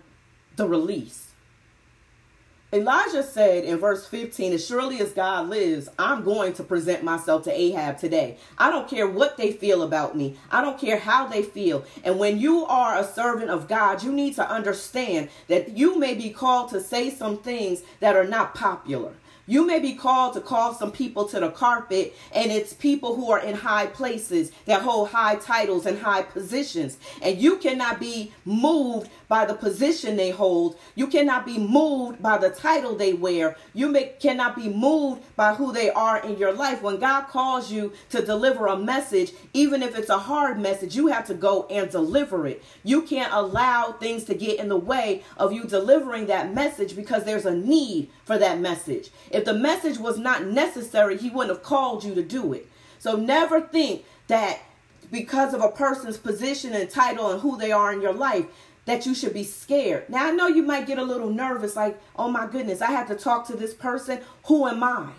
[0.54, 1.33] the release.
[2.74, 7.44] Elijah said in verse 15, As surely as God lives, I'm going to present myself
[7.44, 8.36] to Ahab today.
[8.58, 11.84] I don't care what they feel about me, I don't care how they feel.
[12.02, 16.14] And when you are a servant of God, you need to understand that you may
[16.14, 19.12] be called to say some things that are not popular.
[19.46, 23.30] You may be called to call some people to the carpet, and it's people who
[23.30, 26.96] are in high places that hold high titles and high positions.
[27.20, 30.78] And you cannot be moved by the position they hold.
[30.94, 33.56] You cannot be moved by the title they wear.
[33.74, 36.82] You may, cannot be moved by who they are in your life.
[36.82, 41.08] When God calls you to deliver a message, even if it's a hard message, you
[41.08, 42.62] have to go and deliver it.
[42.82, 47.24] You can't allow things to get in the way of you delivering that message because
[47.24, 49.10] there's a need for that message.
[49.34, 52.68] If the message was not necessary, he wouldn't have called you to do it.
[52.98, 54.60] So never think that
[55.10, 58.46] because of a person's position and title and who they are in your life,
[58.86, 60.08] that you should be scared.
[60.08, 63.08] Now I know you might get a little nervous, like, oh my goodness, I have
[63.08, 64.20] to talk to this person.
[64.46, 65.10] Who am I?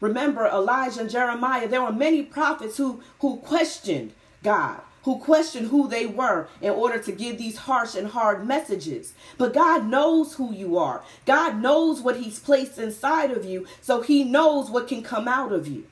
[0.00, 5.86] Remember Elijah and Jeremiah, there were many prophets who who questioned God who questioned who
[5.88, 9.14] they were in order to give these harsh and hard messages.
[9.38, 11.02] But God knows who you are.
[11.26, 15.52] God knows what He's placed inside of you, so He knows what can come out
[15.52, 15.86] of you.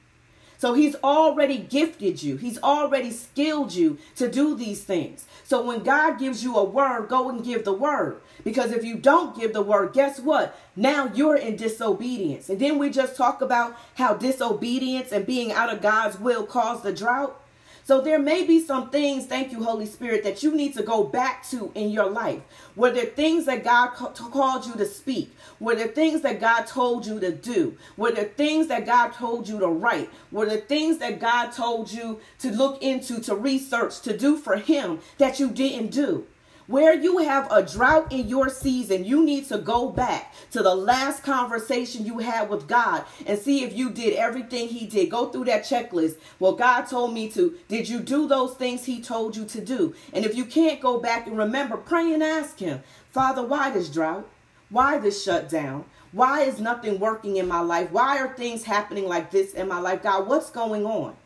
[0.57, 5.27] So He's already gifted you, He's already skilled you to do these things.
[5.44, 8.20] So when God gives you a word, go and give the word.
[8.44, 10.59] Because if you don't give the word, guess what?
[10.75, 12.48] Now you're in disobedience.
[12.48, 16.85] And then we just talk about how disobedience and being out of God's will caused
[16.85, 17.41] the drought.
[17.85, 21.03] So there may be some things, thank you, Holy Spirit, that you need to go
[21.03, 22.40] back to in your life.
[22.77, 25.35] Were there things that God called you to speak?
[25.59, 27.77] Were there things that God told you to do?
[27.97, 30.11] Were there things that God told you to write?
[30.31, 34.57] Were there things that God told you to look into, to research, to do for
[34.57, 36.27] Him that you didn't do?
[36.73, 40.75] Where you have a drought in your season, you need to go back to the
[40.75, 45.11] last conversation you had with God and see if you did everything He did.
[45.11, 46.17] Go through that checklist.
[46.39, 47.59] Well, God told me to.
[47.69, 49.95] Did you do those things He told you to do?
[50.15, 53.91] And if you can't go back and remember, pray and ask Him, Father, why this
[53.91, 54.27] drought?
[54.71, 55.85] Why this shutdown?
[56.13, 57.91] Why is nothing working in my life?
[57.91, 60.03] Why are things happening like this in my life?
[60.03, 61.17] God, what's going on?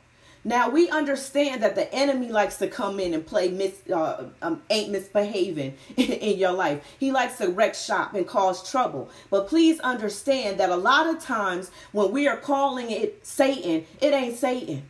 [0.47, 4.63] Now we understand that the enemy likes to come in and play mis, uh, um,
[4.71, 6.85] ain't misbehaving in, in your life.
[7.01, 9.11] He likes to wreck shop and cause trouble.
[9.29, 14.15] But please understand that a lot of times when we are calling it Satan, it
[14.15, 14.85] ain't Satan.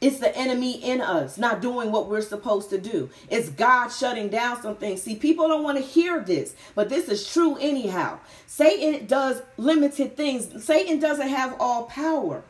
[0.00, 3.08] It's the enemy in us not doing what we're supposed to do.
[3.30, 5.00] It's God shutting down some things.
[5.00, 8.18] See, people don't want to hear this, but this is true anyhow.
[8.48, 10.64] Satan does limited things.
[10.64, 12.42] Satan doesn't have all power.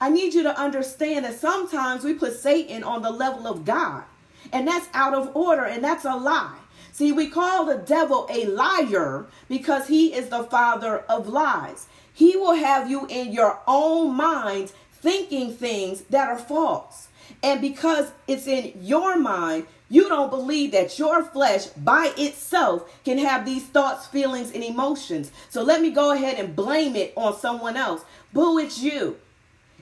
[0.00, 4.04] I need you to understand that sometimes we put Satan on the level of God,
[4.52, 6.56] and that's out of order, and that's a lie.
[6.92, 11.86] See, we call the devil a liar because he is the father of lies.
[12.12, 17.08] He will have you in your own mind thinking things that are false.
[17.42, 23.18] And because it's in your mind, you don't believe that your flesh by itself can
[23.18, 25.30] have these thoughts, feelings, and emotions.
[25.48, 28.02] So let me go ahead and blame it on someone else.
[28.32, 29.16] Boo, it's you.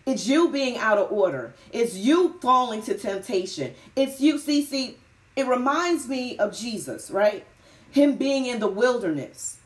[0.08, 1.52] It's you being out of order.
[1.70, 3.74] It's you falling to temptation.
[3.94, 4.38] It's you.
[4.38, 4.96] See, see,
[5.36, 7.44] it reminds me of Jesus, right?
[7.90, 9.58] Him being in the wilderness,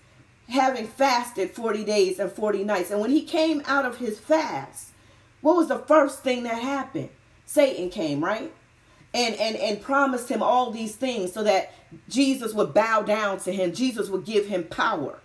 [0.49, 2.91] having fasted 40 days and 40 nights.
[2.91, 4.89] And when he came out of his fast,
[5.43, 7.11] what was the first thing that happened?
[7.47, 8.53] Satan came, right?
[9.15, 11.73] And, and, and promised him all these things so that
[12.09, 13.73] Jesus would bow down to him.
[13.73, 15.21] Jesus would give him power.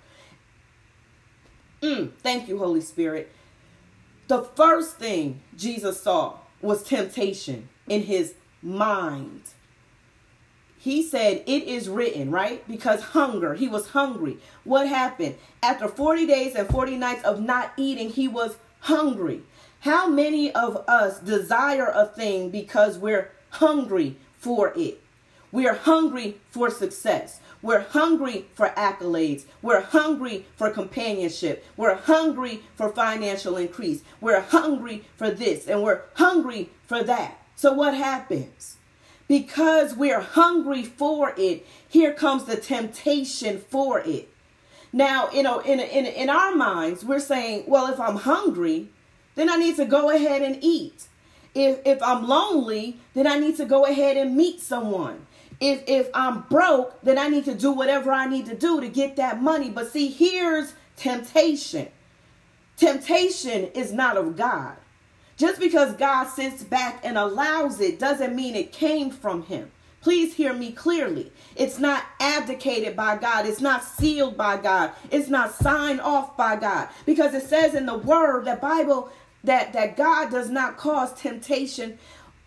[1.81, 3.31] Mm, thank you, Holy Spirit.
[4.27, 9.41] The first thing Jesus saw was temptation in his mind.
[10.77, 12.67] He said, It is written, right?
[12.67, 14.37] Because hunger, he was hungry.
[14.63, 15.35] What happened?
[15.63, 19.43] After 40 days and 40 nights of not eating, he was hungry.
[19.81, 25.01] How many of us desire a thing because we're hungry for it?
[25.51, 27.39] We are hungry for success.
[27.61, 29.45] We're hungry for accolades.
[29.61, 31.65] We're hungry for companionship.
[31.75, 34.03] We're hungry for financial increase.
[34.21, 37.39] We're hungry for this and we're hungry for that.
[37.55, 38.77] So what happens?
[39.27, 44.29] Because we're hungry for it, here comes the temptation for it.
[44.93, 48.87] Now, you know, in, in, in our minds, we're saying, well, if I'm hungry,
[49.35, 51.07] then I need to go ahead and eat.
[51.53, 55.26] If, if I'm lonely, then I need to go ahead and meet someone
[55.59, 58.87] if if I'm broke, then I need to do whatever I need to do to
[58.87, 59.69] get that money.
[59.69, 61.89] But see, here's temptation.
[62.77, 64.77] Temptation is not of God.
[65.35, 69.71] Just because God sits back and allows it doesn't mean it came from him.
[70.01, 71.31] Please hear me clearly.
[71.55, 73.45] It's not abdicated by God.
[73.45, 74.91] It's not sealed by God.
[75.11, 76.89] It's not signed off by God.
[77.05, 79.11] Because it says in the word, the Bible,
[79.43, 81.99] that, that God does not cause temptation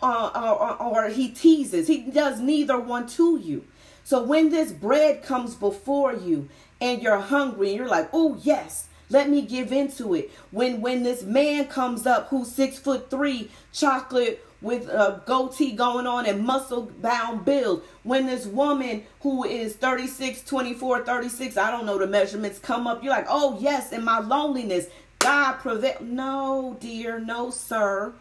[0.02, 1.86] uh, or, or he teases.
[1.88, 3.64] He does neither one to you.
[4.04, 6.48] So when this bread comes before you
[6.80, 10.30] and you're hungry and you're like, oh, yes, Let me give into it.
[10.52, 16.06] When when this man comes up who's six foot three, chocolate with a goatee going
[16.06, 17.82] on and muscle bound build.
[18.04, 23.02] When this woman who is 36, 24, 36, I don't know the measurements come up,
[23.02, 24.86] you're like, oh yes, in my loneliness,
[25.18, 25.96] God prevail.
[26.00, 28.12] No, dear, no, sir.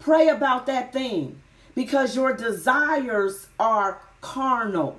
[0.00, 1.40] Pray about that thing
[1.74, 4.98] because your desires are carnal.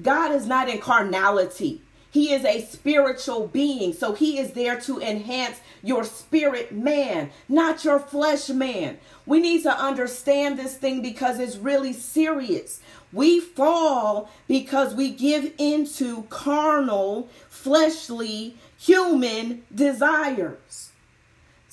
[0.00, 1.82] God is not in carnality.
[2.12, 3.92] He is a spiritual being.
[3.92, 8.98] So he is there to enhance your spirit man, not your flesh man.
[9.26, 12.80] We need to understand this thing because it's really serious.
[13.12, 20.89] We fall because we give into carnal, fleshly, human desires.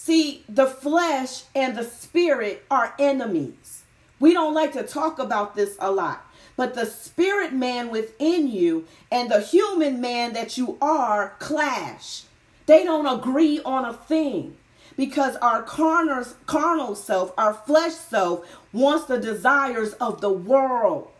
[0.07, 3.83] See, the flesh and the spirit are enemies.
[4.21, 6.25] We don't like to talk about this a lot.
[6.55, 12.23] But the spirit man within you and the human man that you are clash.
[12.67, 14.55] They don't agree on a thing
[14.95, 21.11] because our carnal, carnal self, our flesh self, wants the desires of the world.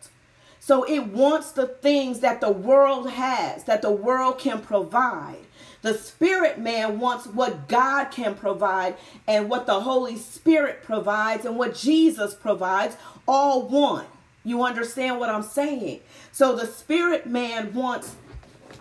[0.62, 5.47] So it wants the things that the world has, that the world can provide.
[5.82, 8.96] The spirit man wants what God can provide
[9.28, 14.06] and what the Holy Spirit provides and what Jesus provides, all one.
[14.44, 16.02] You understand what I'm saying?
[16.32, 18.16] So the spirit man wants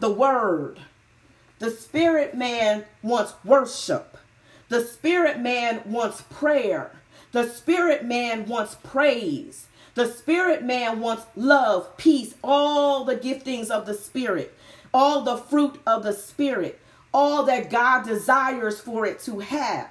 [0.00, 0.78] the word.
[1.58, 4.16] The spirit man wants worship.
[4.68, 6.92] The spirit man wants prayer.
[7.32, 9.66] The spirit man wants praise.
[9.94, 14.54] The spirit man wants love, peace, all the giftings of the spirit,
[14.92, 16.78] all the fruit of the spirit,
[17.16, 19.88] all that God desires for it to have.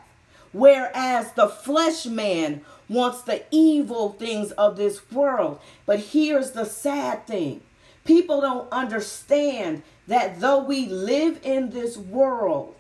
[0.52, 5.60] Whereas the flesh man wants the evil things of this world.
[5.88, 7.62] But here's the sad thing
[8.06, 12.76] people don't understand that though we live in this world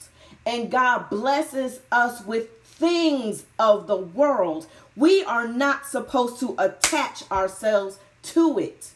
[0.45, 7.29] and God blesses us with things of the world, we are not supposed to attach
[7.31, 8.91] ourselves to it.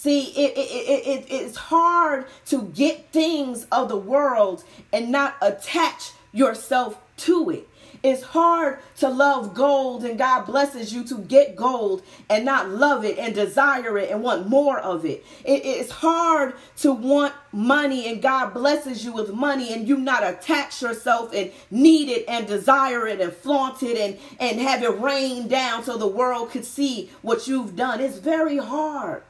[0.00, 5.36] See, it, it, it, it, it's hard to get things of the world and not
[5.42, 7.68] attach yourself to it.
[8.02, 13.04] It's hard to love gold and God blesses you to get gold and not love
[13.04, 15.22] it and desire it and want more of it.
[15.44, 15.66] it.
[15.66, 20.80] It's hard to want money and God blesses you with money and you not attach
[20.80, 25.46] yourself and need it and desire it and flaunt it and, and have it rain
[25.46, 28.00] down so the world could see what you've done.
[28.00, 29.24] It's very hard.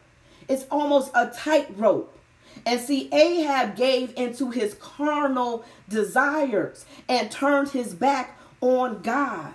[0.51, 2.13] It's almost a tightrope.
[2.67, 9.55] And see, Ahab gave into his carnal desires and turned his back on God.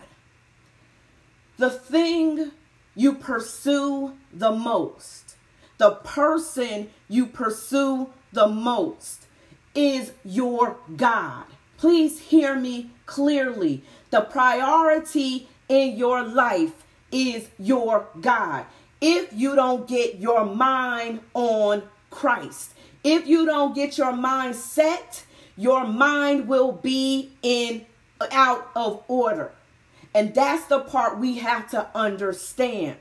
[1.57, 2.51] The thing
[2.95, 5.35] you pursue the most,
[5.79, 9.27] the person you pursue the most
[9.75, 11.43] is your God.
[11.77, 13.83] Please hear me clearly.
[14.11, 18.65] The priority in your life is your God.
[19.07, 25.25] If you don't get your mind on Christ, if you don't get your mind set,
[25.55, 27.85] your mind will be in
[28.31, 29.51] out of order.
[30.15, 32.97] And that's the part we have to understand.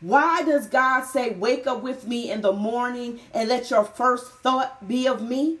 [0.00, 4.32] Why does God say, Wake up with me in the morning and let your first
[4.32, 5.58] thought be of me?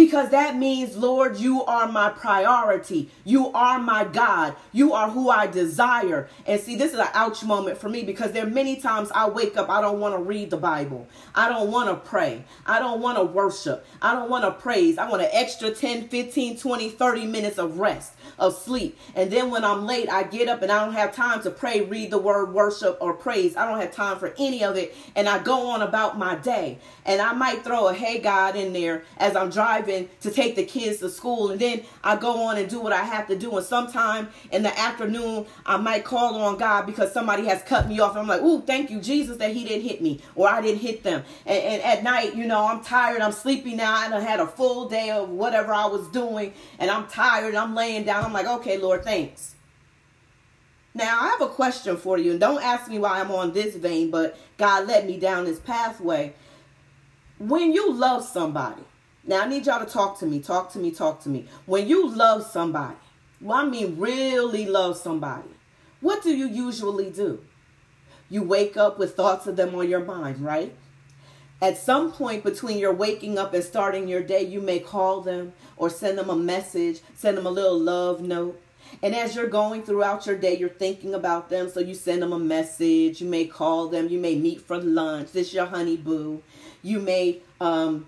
[0.00, 3.10] Because that means, Lord, you are my priority.
[3.22, 4.56] You are my God.
[4.72, 6.26] You are who I desire.
[6.46, 9.28] And see, this is an ouch moment for me because there are many times I
[9.28, 11.06] wake up, I don't want to read the Bible.
[11.34, 12.46] I don't want to pray.
[12.64, 13.84] I don't want to worship.
[14.00, 14.96] I don't want to praise.
[14.96, 18.98] I want an extra 10, 15, 20, 30 minutes of rest, of sleep.
[19.14, 21.82] And then when I'm late, I get up and I don't have time to pray,
[21.82, 23.54] read the word, worship, or praise.
[23.54, 24.94] I don't have time for any of it.
[25.14, 26.78] And I go on about my day.
[27.04, 30.56] And I might throw a hey God in there as I'm driving driving to take
[30.56, 31.50] the kids to school.
[31.50, 33.56] And then I go on and do what I have to do.
[33.56, 38.00] And sometime in the afternoon I might call on God because somebody has cut me
[38.00, 38.12] off.
[38.12, 40.80] And I'm like ooh thank you Jesus that he didn't hit me or I didn't
[40.80, 41.24] hit them.
[41.46, 43.94] And, and at night you know I'm tired I'm sleepy now.
[43.94, 48.04] I had a full day of whatever I was doing and I'm tired I'm laying
[48.04, 48.24] down.
[48.24, 49.54] I'm like okay Lord thanks.
[50.92, 53.76] Now, I have a question for you, and don't ask me why I'm on this
[53.76, 56.34] vein, but God led me down this pathway.
[57.38, 58.82] When you love somebody,
[59.26, 61.46] now I need y'all to talk to me, talk to me, talk to me.
[61.66, 62.96] When you love somebody,
[63.40, 65.48] well, I mean really love somebody,
[66.00, 67.44] what do you usually do?
[68.28, 70.74] You wake up with thoughts of them on your mind, right?
[71.62, 75.52] At some point between your waking up and starting your day, you may call them
[75.76, 78.58] or send them a message, send them a little love note.
[79.02, 81.68] And as you're going throughout your day, you're thinking about them.
[81.68, 83.20] So you send them a message.
[83.20, 84.08] You may call them.
[84.08, 85.32] You may meet for lunch.
[85.32, 86.42] This is your honey boo.
[86.82, 88.06] You may um,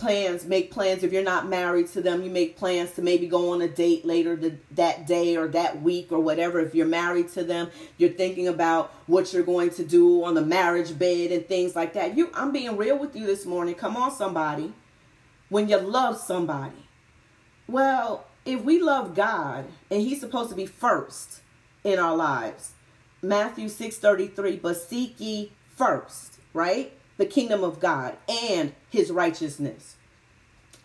[0.00, 1.02] plans, make plans.
[1.02, 4.04] If you're not married to them, you make plans to maybe go on a date
[4.04, 6.58] later the, that day or that week or whatever.
[6.58, 10.40] If you're married to them, you're thinking about what you're going to do on the
[10.40, 12.16] marriage bed and things like that.
[12.16, 13.74] You, I'm being real with you this morning.
[13.74, 14.72] Come on, somebody.
[15.50, 16.88] When you love somebody,
[17.68, 21.42] well, if we love God and He's supposed to be first
[21.84, 22.72] in our lives,
[23.20, 26.92] Matthew 6:33, but seek ye first, right?
[27.20, 29.96] The kingdom of God and his righteousness.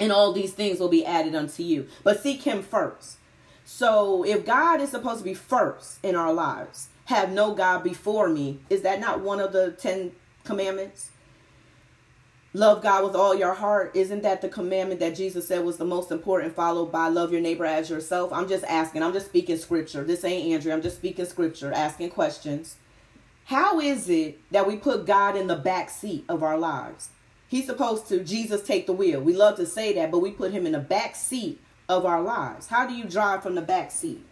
[0.01, 1.87] And all these things will be added unto you.
[2.03, 3.19] But seek him first.
[3.63, 8.27] So if God is supposed to be first in our lives, have no God before
[8.27, 10.11] me, is that not one of the 10
[10.43, 11.11] commandments?
[12.53, 13.95] Love God with all your heart.
[13.95, 17.39] Isn't that the commandment that Jesus said was the most important, followed by love your
[17.39, 18.33] neighbor as yourself?
[18.33, 19.03] I'm just asking.
[19.03, 20.03] I'm just speaking scripture.
[20.03, 20.73] This ain't Andrea.
[20.73, 22.75] I'm just speaking scripture, asking questions.
[23.45, 27.09] How is it that we put God in the back seat of our lives?
[27.47, 29.21] He's supposed to, Jesus take the wheel.
[29.21, 32.21] We love to say that, but we put him in the back seat of our
[32.21, 32.67] lives.
[32.67, 34.25] How do you drive from the back seat?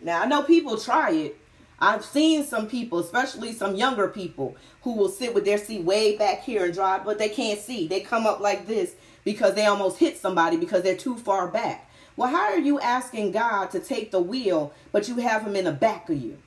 [0.00, 1.40] Now, I know people try it,
[1.80, 6.16] I've seen some people, especially some younger people, who will sit with their seat way
[6.16, 7.88] back here and drive, but they can't see.
[7.88, 11.90] They come up like this because they almost hit somebody because they're too far back.
[12.16, 15.64] Well, how are you asking God to take the wheel, but you have him in
[15.64, 16.38] the back of you?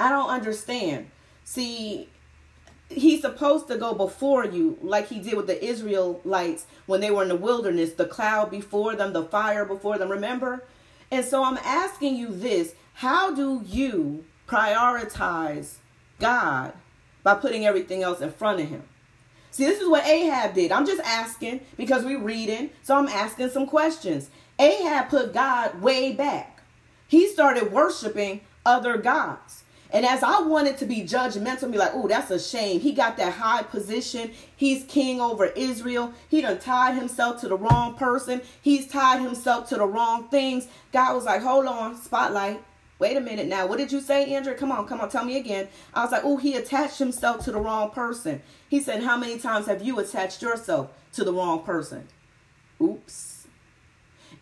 [0.00, 1.10] I don't understand.
[1.44, 2.08] See,
[2.88, 7.22] he's supposed to go before you like he did with the Israelites when they were
[7.22, 10.64] in the wilderness, the cloud before them, the fire before them, remember?
[11.10, 15.76] And so I'm asking you this, how do you prioritize
[16.18, 16.72] God
[17.22, 18.82] by putting everything else in front of him.
[19.50, 20.70] See, this is what Ahab did.
[20.70, 24.30] I'm just asking because we're reading, so I'm asking some questions.
[24.58, 26.62] Ahab put God way back.
[27.08, 29.64] He started worshiping other gods.
[29.92, 32.80] And as I wanted to be judgmental, be like, oh, that's a shame.
[32.80, 34.30] He got that high position.
[34.54, 36.12] He's king over Israel.
[36.28, 38.40] He done tied himself to the wrong person.
[38.60, 40.68] He's tied himself to the wrong things.
[40.92, 42.62] God was like, hold on, spotlight.
[43.00, 43.66] Wait a minute now.
[43.66, 44.54] What did you say, Andrea?
[44.54, 45.68] Come on, come on, tell me again.
[45.94, 48.42] I was like, oh, he attached himself to the wrong person.
[48.68, 52.06] He said, how many times have you attached yourself to the wrong person?
[52.80, 53.29] Oops.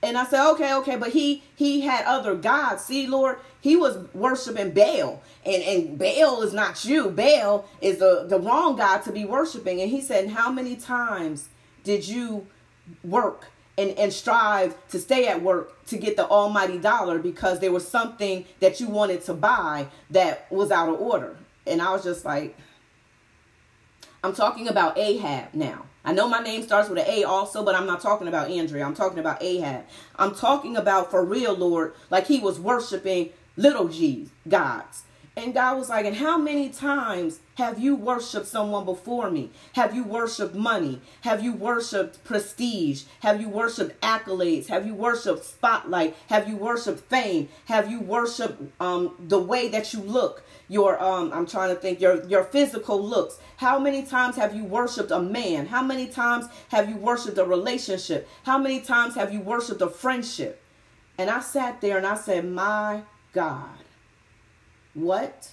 [0.02, 2.84] And I said, okay, okay, but he he had other gods.
[2.84, 5.22] See, Lord, he was worshiping Baal.
[5.44, 7.10] And and Baal is not you.
[7.10, 9.80] Baal is the, the wrong God to be worshiping.
[9.80, 11.48] And he said, How many times
[11.82, 12.46] did you
[13.02, 17.72] work and, and strive to stay at work to get the almighty dollar because there
[17.72, 21.36] was something that you wanted to buy that was out of order.
[21.66, 22.56] And I was just like,
[24.24, 25.84] I'm talking about Ahab now.
[26.08, 28.82] I know my name starts with an A also, but I'm not talking about Andrea.
[28.82, 29.84] I'm talking about Ahab.
[30.16, 33.28] I'm talking about for real, Lord, like he was worshiping
[33.58, 35.02] little g's, gods.
[35.38, 39.52] And God was like, and how many times have you worshiped someone before me?
[39.74, 41.00] Have you worshiped money?
[41.20, 43.04] Have you worshiped prestige?
[43.20, 44.66] Have you worshiped accolades?
[44.66, 46.16] Have you worshiped spotlight?
[46.28, 47.48] Have you worshiped fame?
[47.66, 50.42] Have you worshiped um, the way that you look?
[50.66, 53.38] Your um, I'm trying to think your your physical looks.
[53.58, 55.66] How many times have you worshiped a man?
[55.66, 58.28] How many times have you worshiped a relationship?
[58.42, 60.60] How many times have you worshiped a friendship?
[61.16, 63.77] And I sat there and I said, My God
[64.94, 65.52] what?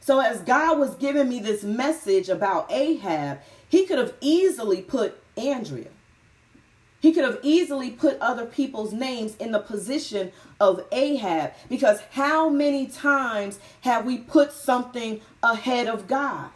[0.00, 5.20] So, as God was giving me this message about Ahab, he could have easily put
[5.36, 5.88] Andrea.
[7.00, 12.48] He could have easily put other people's names in the position of Ahab because how
[12.48, 16.50] many times have we put something ahead of God?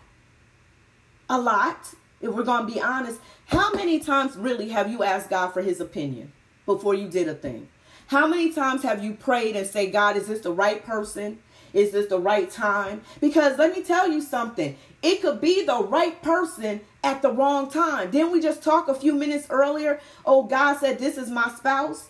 [1.28, 3.20] A lot, if we're going to be honest.
[3.46, 6.32] How many times really have you asked God for his opinion
[6.66, 7.68] before you did a thing?
[8.08, 11.38] How many times have you prayed and say, God, is this the right person?
[11.72, 13.02] Is this the right time?
[13.20, 14.76] Because let me tell you something.
[15.02, 18.10] It could be the right person at the wrong time.
[18.10, 20.00] Didn't we just talk a few minutes earlier?
[20.26, 22.08] Oh, God said, This is my spouse,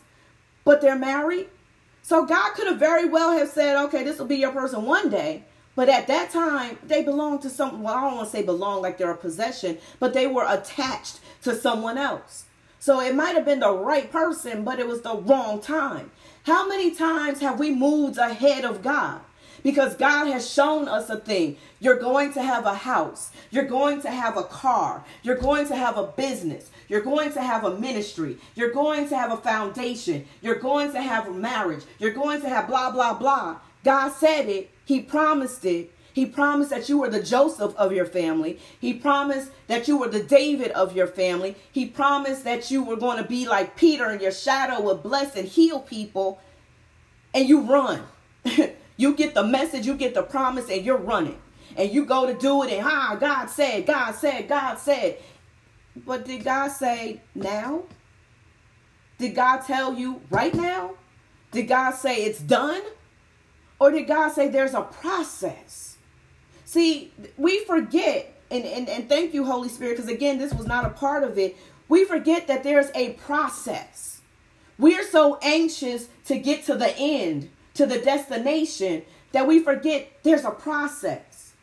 [0.64, 1.48] but they're married.
[2.02, 5.10] So God could have very well have said, Okay, this will be your person one
[5.10, 5.44] day.
[5.76, 8.82] But at that time, they belong to some, well, I don't want to say belong
[8.82, 12.44] like they're a possession, but they were attached to someone else.
[12.80, 16.10] So it might have been the right person, but it was the wrong time.
[16.44, 19.20] How many times have we moved ahead of God?
[19.62, 21.56] Because God has shown us a thing.
[21.78, 23.30] You're going to have a house.
[23.50, 25.04] You're going to have a car.
[25.22, 26.70] You're going to have a business.
[26.88, 28.38] You're going to have a ministry.
[28.54, 30.26] You're going to have a foundation.
[30.40, 31.84] You're going to have a marriage.
[31.98, 33.58] You're going to have blah, blah, blah.
[33.84, 34.70] God said it.
[34.84, 35.92] He promised it.
[36.12, 38.58] He promised that you were the Joseph of your family.
[38.80, 41.54] He promised that you were the David of your family.
[41.70, 45.36] He promised that you were going to be like Peter and your shadow would bless
[45.36, 46.40] and heal people.
[47.32, 48.02] And you run.
[49.00, 51.40] You get the message, you get the promise, and you're running.
[51.74, 55.16] And you go to do it, and ah, God said, God said, God said.
[56.04, 57.84] but did God say now?
[59.16, 60.96] Did God tell you right now?
[61.50, 62.82] Did God say it's done?
[63.78, 65.96] Or did God say there's a process?
[66.66, 70.84] See, we forget, and, and, and thank you, Holy Spirit, because again, this was not
[70.84, 71.56] a part of it.
[71.88, 74.20] We forget that there's a process.
[74.78, 77.48] We're so anxious to get to the end,
[77.80, 79.02] to the destination,
[79.32, 81.54] that we forget there's a process.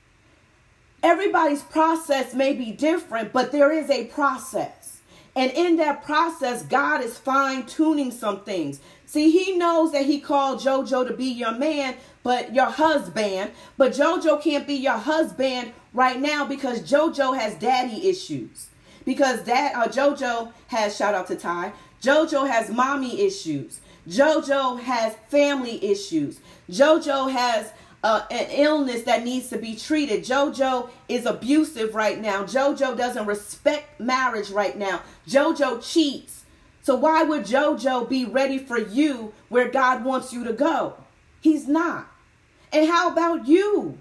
[1.04, 5.02] Everybody's process may be different, but there is a process.
[5.36, 8.80] And in that process, God is fine tuning some things.
[9.06, 13.52] See, He knows that He called JoJo to be your man, but your husband.
[13.78, 18.70] But JoJo can't be your husband right now because JoJo has daddy issues.
[19.06, 21.74] Because that uh, JoJo has shout out to Ty.
[22.02, 23.82] JoJo has mommy issues.
[24.08, 26.40] JoJo has family issues.
[26.70, 27.72] JoJo has
[28.04, 30.24] uh, an illness that needs to be treated.
[30.24, 32.44] JoJo is abusive right now.
[32.44, 35.02] JoJo doesn't respect marriage right now.
[35.28, 36.46] JoJo cheats.
[36.82, 40.96] So why would JoJo be ready for you where God wants you to go?
[41.42, 42.08] He's not.
[42.72, 43.98] And how about you?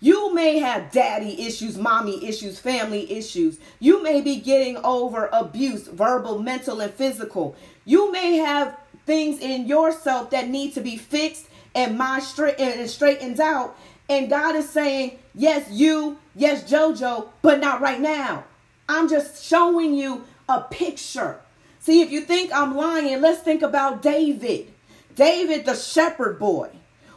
[0.00, 3.58] You may have daddy issues, mommy issues, family issues.
[3.78, 7.54] You may be getting over abuse, verbal, mental, and physical.
[7.84, 8.76] You may have
[9.10, 13.76] things in yourself that need to be fixed and my straight and straightens out.
[14.08, 18.44] And God is saying, yes, you, yes, JoJo, but not right now.
[18.88, 21.40] I'm just showing you a picture.
[21.80, 24.72] See, if you think I'm lying, let's think about David.
[25.16, 26.70] David, the shepherd boy,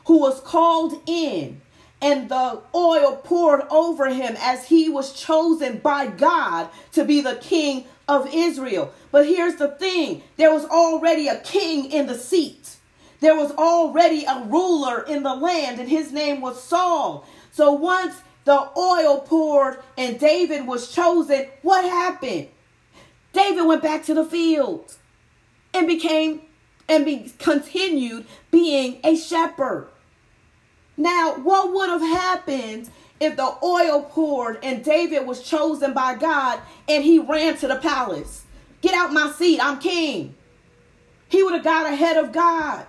[0.08, 1.62] who was called in
[2.02, 7.36] and the oil poured over him as he was chosen by God to be the
[7.36, 8.94] king of Israel.
[9.12, 12.78] But here's the thing there was already a king in the seat.
[13.20, 17.26] There was already a ruler in the land, and his name was Saul.
[17.52, 22.50] So once the oil poured and David was chosen, what happened?
[23.32, 24.96] David went back to the field
[25.74, 26.42] and became
[26.90, 29.88] and be, continued being a shepherd.
[30.98, 32.90] Now, what would have happened
[33.24, 37.78] if the oil poured and David was chosen by God and he ran to the
[37.78, 38.44] palace?
[38.82, 40.36] Get out my seat, I'm king.
[41.30, 42.86] He would have got ahead of God.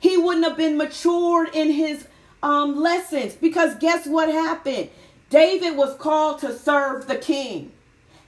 [0.00, 2.06] He wouldn't have been matured in his
[2.42, 4.90] um, lessons because guess what happened?
[5.30, 7.72] David was called to serve the king.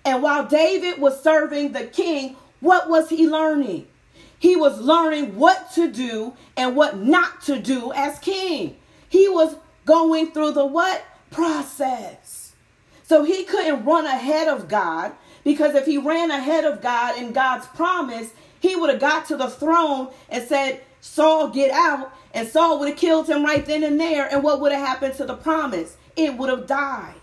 [0.05, 3.86] And while David was serving the king, what was he learning?
[4.38, 8.76] He was learning what to do and what not to do as king.
[9.09, 11.05] He was going through the what?
[11.30, 12.52] Process.
[13.02, 15.12] So he couldn't run ahead of God
[15.44, 19.36] because if he ran ahead of God and God's promise, he would have got to
[19.36, 22.12] the throne and said, Saul, get out.
[22.32, 24.28] And Saul would have killed him right then and there.
[24.30, 25.96] And what would have happened to the promise?
[26.14, 27.14] It would have died.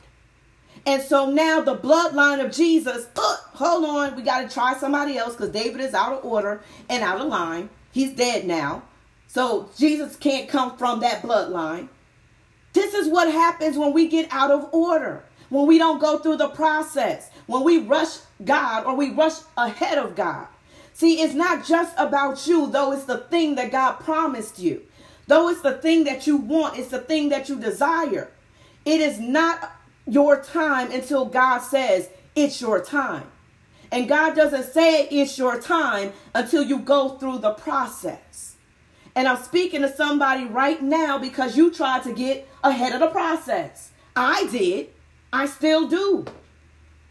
[0.85, 5.17] And so now the bloodline of Jesus, uh, hold on, we got to try somebody
[5.17, 7.69] else because David is out of order and out of line.
[7.91, 8.83] He's dead now.
[9.27, 11.89] So Jesus can't come from that bloodline.
[12.78, 16.38] This is what happens when we get out of order, when we don't go through
[16.38, 20.45] the process, when we rush God or we rush ahead of God.
[20.93, 24.84] See, it's not just about you, though it's the thing that God promised you.
[25.25, 28.30] Though it's the thing that you want, it's the thing that you desire.
[28.86, 29.71] It is not
[30.05, 33.25] your time until God says it's your time.
[33.91, 38.56] And God doesn't say it's your time until you go through the process.
[39.18, 43.07] And I'm speaking to somebody right now because you tried to get ahead of the
[43.07, 43.89] process.
[44.15, 44.89] I did.
[45.34, 46.24] I still do.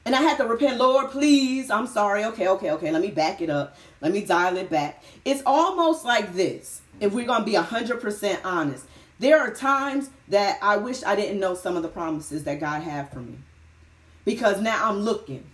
[0.05, 1.69] And I had to repent, Lord, please.
[1.69, 2.25] I'm sorry.
[2.27, 2.93] Okay, okay, okay.
[2.93, 3.77] Let me back it up.
[4.01, 5.03] Let me dial it back.
[5.25, 8.87] It's almost like this, if we're going to be 100% honest.
[9.19, 12.83] There are times that I wish I didn't know some of the promises that God
[12.83, 13.39] had for me.
[14.25, 15.45] Because now I'm looking.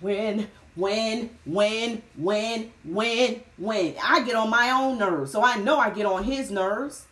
[0.00, 0.48] When,
[0.78, 3.94] when, when, when, when, when.
[4.00, 5.32] I get on my own nerves.
[5.32, 7.06] So I know I get on his nerves.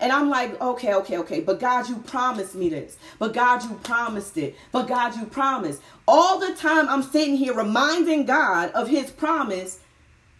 [0.00, 1.40] And I'm like, okay, okay, okay.
[1.40, 2.96] But God, you promised me this.
[3.20, 4.56] But God, you promised it.
[4.72, 5.80] But God, you promised.
[6.08, 9.78] All the time I'm sitting here reminding God of his promise.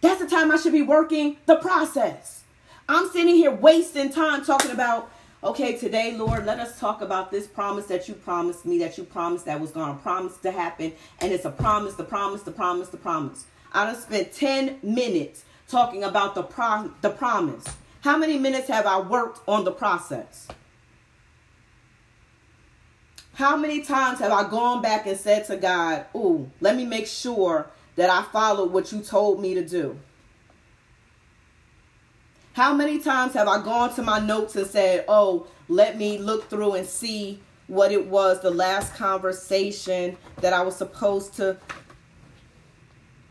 [0.01, 2.43] That's the time I should be working the process.
[2.89, 5.09] I'm sitting here wasting time talking about,
[5.43, 9.03] okay, today, Lord, let us talk about this promise that you promised me, that you
[9.03, 10.93] promised that was going to promise to happen.
[11.19, 13.45] And it's a promise, the promise, the promise, the promise.
[13.73, 17.65] I done spent 10 minutes talking about the, pro- the promise.
[18.01, 20.47] How many minutes have I worked on the process?
[23.33, 27.07] How many times have I gone back and said to God, Ooh, let me make
[27.07, 29.97] sure that I followed what you told me to do?
[32.53, 36.49] How many times have I gone to my notes and said, Oh, let me look
[36.49, 41.57] through and see what it was, the last conversation that I was supposed to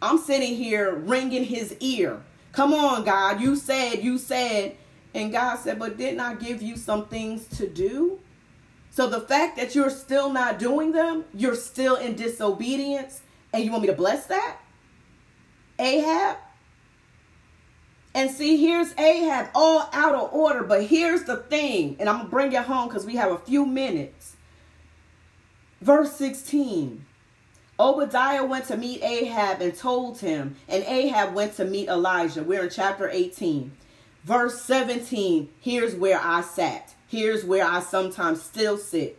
[0.02, 2.20] I'm sitting here ringing his ear.
[2.50, 4.76] Come on, God, you said, you said.
[5.14, 8.18] And God said, But didn't I give you some things to do?
[8.90, 13.70] So the fact that you're still not doing them, you're still in disobedience, and you
[13.70, 14.58] want me to bless that?
[15.78, 16.36] Ahab?
[18.14, 20.62] And see, here's Ahab all out of order.
[20.62, 23.38] But here's the thing, and I'm going to bring it home because we have a
[23.38, 24.36] few minutes.
[25.80, 27.04] Verse 16
[27.80, 32.44] Obadiah went to meet Ahab and told him, and Ahab went to meet Elijah.
[32.44, 33.72] We're in chapter 18.
[34.24, 36.94] Verse 17 here's where I sat.
[37.08, 39.18] Here's where I sometimes still sit.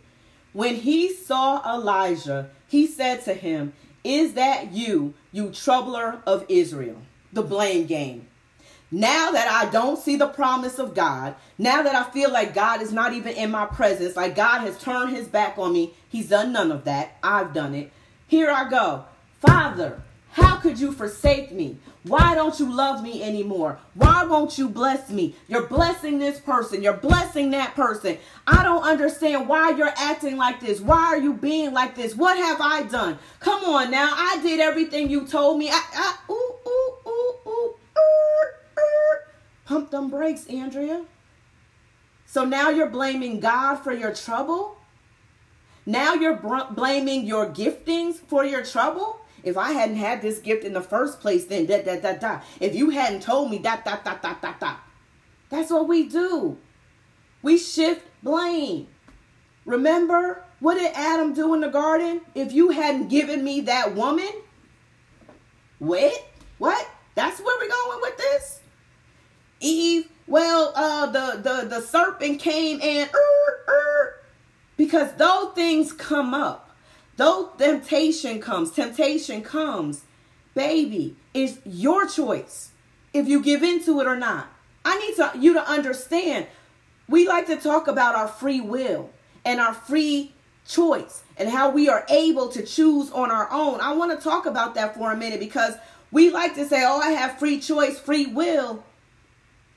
[0.53, 3.73] When he saw Elijah, he said to him,
[4.03, 7.01] Is that you, you troubler of Israel?
[7.33, 8.27] The blame game.
[8.95, 12.79] Now that I don't see the promise of God, now that I feel like God
[12.79, 16.29] is not even in my presence, like God has turned his back on me, he's
[16.29, 17.17] done none of that.
[17.23, 17.91] I've done it.
[18.27, 19.05] Here I go.
[19.41, 19.99] Father,
[20.33, 21.77] how could you forsake me?
[22.03, 23.79] Why don't you love me anymore?
[23.95, 25.33] Why won't you bless me?
[25.47, 26.83] You're blessing this person.
[26.83, 28.19] You're blessing that person.
[28.45, 30.79] I don't understand why you're acting like this.
[30.79, 32.15] Why are you being like this?
[32.15, 33.17] What have I done?
[33.39, 34.13] Come on now.
[34.15, 35.71] I did everything you told me.
[35.71, 37.75] I, I ooh, ooh, ooh, ooh.
[39.65, 41.05] Pump them brakes, Andrea.
[42.25, 44.77] So now you're blaming God for your trouble?
[45.85, 49.19] Now you're br- blaming your giftings for your trouble?
[49.43, 52.41] If I hadn't had this gift in the first place, then da da da da.
[52.59, 54.79] If you hadn't told me that that that that that that.
[55.49, 56.57] That's what we do.
[57.41, 58.87] We shift blame.
[59.65, 62.21] Remember, what did Adam do in the garden?
[62.33, 64.31] If you hadn't given me that woman,
[65.79, 66.17] wait,
[66.57, 66.89] what?
[67.15, 68.59] That's where we're going with this?
[69.63, 74.15] Eve, well, uh, the, the, the serpent came and, er, er,
[74.77, 76.69] because those things come up.
[77.15, 80.03] Though temptation comes, temptation comes,
[80.55, 82.71] baby, it's your choice
[83.13, 84.47] if you give into it or not.
[84.83, 86.47] I need to, you to understand.
[87.07, 89.09] We like to talk about our free will
[89.45, 90.33] and our free
[90.67, 93.79] choice and how we are able to choose on our own.
[93.81, 95.75] I want to talk about that for a minute because
[96.11, 98.83] we like to say, oh, I have free choice, free will,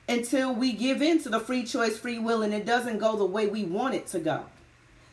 [0.07, 3.25] until we give in to the free choice, free will, and it doesn't go the
[3.25, 4.45] way we want it to go.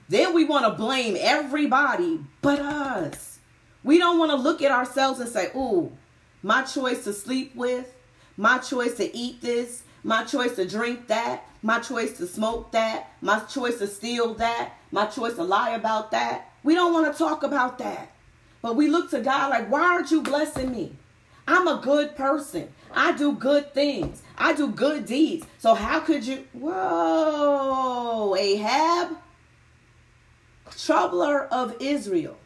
[0.09, 3.39] Then we want to blame everybody but us.
[3.83, 5.93] We don't want to look at ourselves and say, ooh,
[6.43, 7.93] my choice to sleep with,
[8.37, 13.11] my choice to eat this, my choice to drink that, my choice to smoke that,
[13.23, 16.53] my choice to steal that, my choice to lie about that.
[16.63, 18.11] We don't want to talk about that.
[18.61, 20.97] But we look to God like, why aren't you blessing me?
[21.47, 22.73] I'm a good person.
[22.95, 24.23] I do good things.
[24.39, 25.47] I do good deeds.
[25.59, 26.45] So how could you?
[26.53, 29.17] Whoa, Ahab,
[30.77, 32.37] troubler of Israel.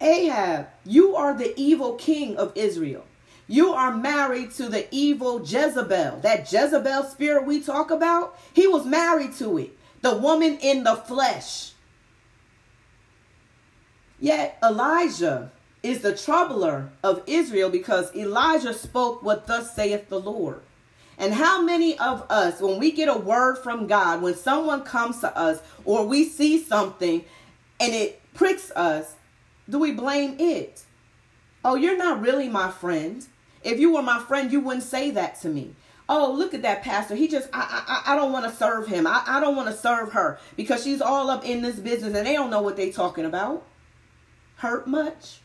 [0.00, 3.04] Ahab, you are the evil king of Israel.
[3.48, 6.20] You are married to the evil Jezebel.
[6.20, 9.78] That Jezebel spirit we talk about, he was married to it.
[10.02, 11.72] The woman in the flesh.
[14.18, 15.52] Yet Elijah
[15.86, 20.60] is the troubler of Israel because Elijah spoke what thus saith the Lord.
[21.16, 25.20] And how many of us, when we get a word from God, when someone comes
[25.20, 27.24] to us or we see something
[27.80, 29.14] and it pricks us,
[29.68, 30.84] do we blame it?
[31.64, 33.24] Oh, you're not really my friend.
[33.62, 35.74] If you were my friend, you wouldn't say that to me.
[36.08, 37.14] Oh, look at that pastor.
[37.16, 39.06] He just, I, I, I don't want to serve him.
[39.06, 42.26] I, I don't want to serve her because she's all up in this business and
[42.26, 43.64] they don't know what they're talking about.
[44.56, 45.40] Hurt much?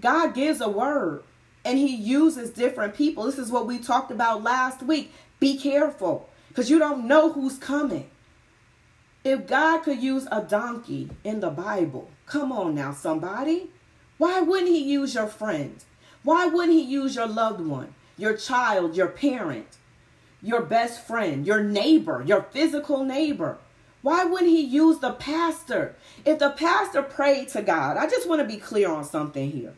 [0.00, 1.22] God gives a word
[1.64, 3.24] and he uses different people.
[3.24, 5.12] This is what we talked about last week.
[5.40, 8.10] Be careful because you don't know who's coming.
[9.24, 13.70] If God could use a donkey in the Bible, come on now, somebody.
[14.16, 15.84] Why wouldn't He use your friend?
[16.22, 19.66] Why wouldn't He use your loved one, your child, your parent,
[20.40, 23.58] your best friend, your neighbor, your physical neighbor?
[24.02, 25.96] Why wouldn't He use the pastor?
[26.24, 29.74] If the pastor prayed to God, I just want to be clear on something here.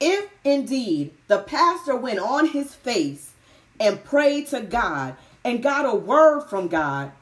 [0.00, 3.32] If indeed the pastor went on his face
[3.78, 7.12] and prayed to God and got a word from God,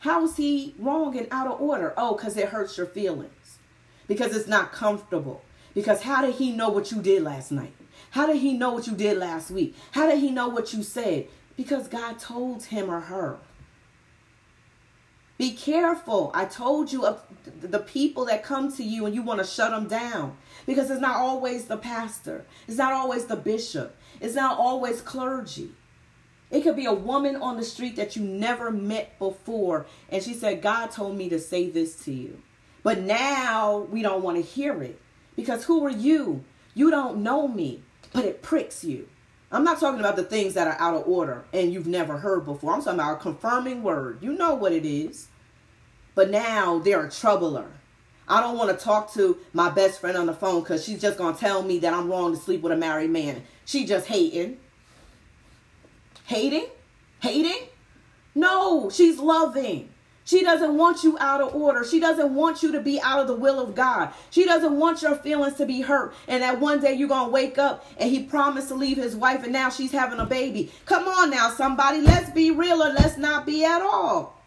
[0.00, 1.94] how is he wrong and out of order?
[1.96, 3.58] Oh, because it hurts your feelings.
[4.06, 5.42] Because it's not comfortable.
[5.74, 7.74] Because how did he know what you did last night?
[8.10, 9.74] How did he know what you did last week?
[9.92, 11.28] How did he know what you said?
[11.56, 13.38] Because God told him or her.
[15.36, 16.30] Be careful.
[16.34, 17.22] I told you of
[17.60, 20.36] the people that come to you and you want to shut them down
[20.68, 25.70] because it's not always the pastor, it's not always the bishop, it's not always clergy.
[26.50, 29.86] It could be a woman on the street that you never met before.
[30.10, 32.42] And she said, God told me to say this to you.
[32.82, 35.00] But now we don't want to hear it
[35.36, 36.44] Because who are you?
[36.74, 39.08] You don't know me, but it pricks you.
[39.50, 42.44] I'm not talking about the things that are out of order and you've never heard
[42.44, 42.74] before.
[42.74, 44.18] I'm talking about a confirming word.
[44.20, 45.28] You know what it is.
[46.14, 47.77] But now they're a troubler.
[48.28, 51.16] I don't want to talk to my best friend on the phone because she's just
[51.16, 53.42] going to tell me that I'm wrong to sleep with a married man.
[53.64, 54.58] She just hating.
[56.26, 56.66] Hating?
[57.20, 57.68] Hating?
[58.34, 59.90] No, she's loving.
[60.28, 61.82] She doesn't want you out of order.
[61.86, 64.12] She doesn't want you to be out of the will of God.
[64.28, 67.32] She doesn't want your feelings to be hurt and that one day you're going to
[67.32, 70.70] wake up and he promised to leave his wife and now she's having a baby.
[70.84, 72.02] Come on now, somebody.
[72.02, 74.38] Let's be real or let's not be at all.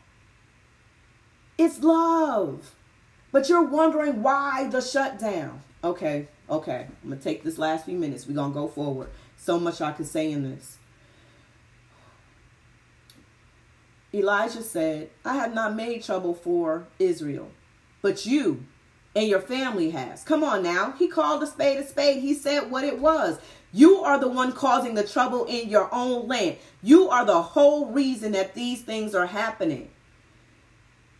[1.57, 2.75] It's love.
[3.31, 5.63] But you're wondering why the shutdown.
[5.83, 6.87] Okay, okay.
[7.03, 8.27] I'm going to take this last few minutes.
[8.27, 9.09] We're going to go forward.
[9.37, 10.77] So much I could say in this.
[14.13, 17.49] Elijah said, I have not made trouble for Israel,
[18.01, 18.65] but you
[19.15, 20.23] and your family has.
[20.23, 20.93] Come on now.
[20.99, 22.21] He called a spade a spade.
[22.21, 23.39] He said what it was.
[23.71, 26.57] You are the one causing the trouble in your own land.
[26.83, 29.89] You are the whole reason that these things are happening.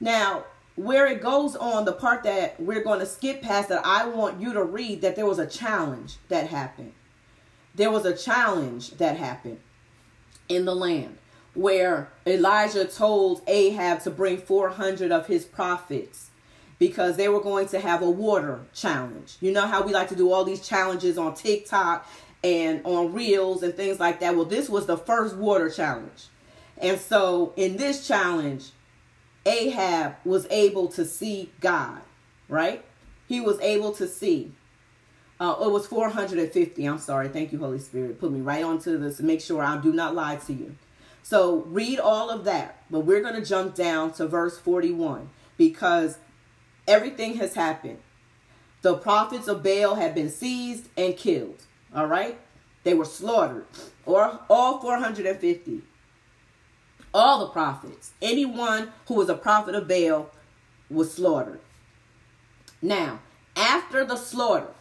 [0.01, 0.45] Now,
[0.83, 4.41] where it goes on, the part that we're going to skip past that I want
[4.41, 6.93] you to read, that there was a challenge that happened.
[7.75, 9.59] There was a challenge that happened
[10.49, 11.17] in the land
[11.53, 16.31] where Elijah told Ahab to bring 400 of his prophets
[16.79, 19.37] because they were going to have a water challenge.
[19.39, 22.09] You know how we like to do all these challenges on TikTok
[22.43, 24.35] and on Reels and things like that?
[24.35, 26.27] Well, this was the first water challenge.
[26.77, 28.71] And so in this challenge,
[29.45, 32.01] Ahab was able to see God,
[32.47, 32.83] right?
[33.27, 34.51] He was able to see.
[35.39, 36.85] Uh, it was 450.
[36.85, 37.27] I'm sorry.
[37.29, 38.19] Thank you, Holy Spirit.
[38.19, 40.75] Put me right onto this make sure I do not lie to you.
[41.23, 42.83] So read all of that.
[42.91, 46.19] But we're going to jump down to verse 41 because
[46.87, 47.99] everything has happened.
[48.81, 51.63] The prophets of Baal have been seized and killed.
[51.95, 52.39] All right?
[52.83, 53.65] They were slaughtered.
[54.05, 55.81] Or all 450.
[57.13, 58.11] All the prophets.
[58.21, 60.29] Anyone who was a prophet of Baal
[60.89, 61.59] was slaughtered.
[62.81, 63.19] Now,
[63.55, 64.73] after the slaughter,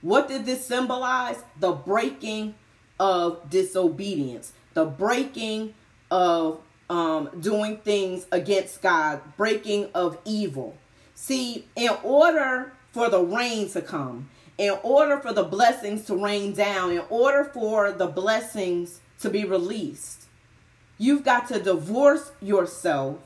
[0.00, 1.42] what did this symbolize?
[1.58, 2.54] The breaking
[2.98, 5.74] of disobedience, the breaking
[6.10, 6.60] of
[6.90, 10.76] um, doing things against God, breaking of evil.
[11.14, 14.28] See, in order for the rain to come,
[14.58, 19.44] in order for the blessings to rain down, in order for the blessings to be
[19.44, 20.23] released,
[20.98, 23.18] you've got to divorce yourself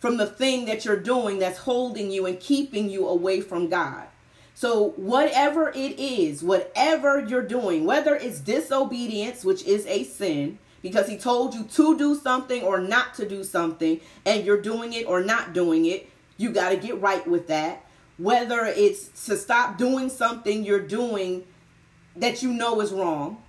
[0.00, 4.06] from the thing that you're doing that's holding you and keeping you away from God.
[4.54, 11.08] So, whatever it is, whatever you're doing, whether it's disobedience, which is a sin, because
[11.08, 15.06] he told you to do something or not to do something and you're doing it
[15.06, 17.84] or not doing it you got to get right with that
[18.16, 21.44] whether it's to stop doing something you're doing
[22.16, 23.42] that you know is wrong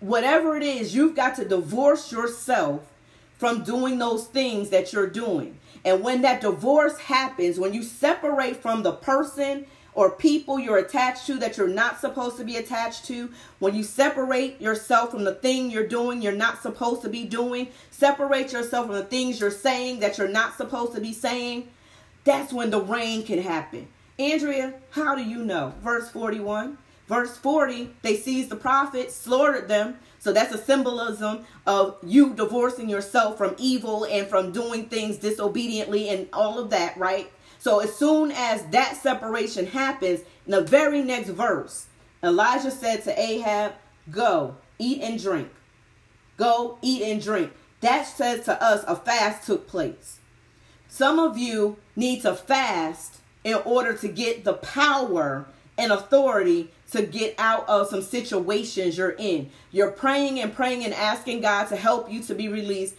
[0.00, 2.92] whatever it is you've got to divorce yourself
[3.38, 8.56] from doing those things that you're doing and when that divorce happens when you separate
[8.56, 9.66] from the person
[9.96, 13.30] or people you're attached to that you're not supposed to be attached to,
[13.60, 17.68] when you separate yourself from the thing you're doing you're not supposed to be doing,
[17.90, 21.66] separate yourself from the things you're saying that you're not supposed to be saying,
[22.24, 23.88] that's when the rain can happen.
[24.18, 25.72] Andrea, how do you know?
[25.82, 26.76] Verse 41.
[27.08, 29.98] Verse 40, they seized the prophets, slaughtered them.
[30.18, 36.08] So that's a symbolism of you divorcing yourself from evil and from doing things disobediently
[36.08, 37.30] and all of that, right?
[37.58, 41.86] So as soon as that separation happens, in the very next verse,
[42.22, 43.74] Elijah said to Ahab,
[44.10, 45.48] Go, eat and drink.
[46.36, 47.52] Go, eat and drink.
[47.80, 50.18] That says to us a fast took place.
[50.88, 55.46] Some of you need to fast in order to get the power
[55.78, 59.50] and authority to get out of some situations you're in.
[59.72, 62.94] You're praying and praying and asking God to help you to be released.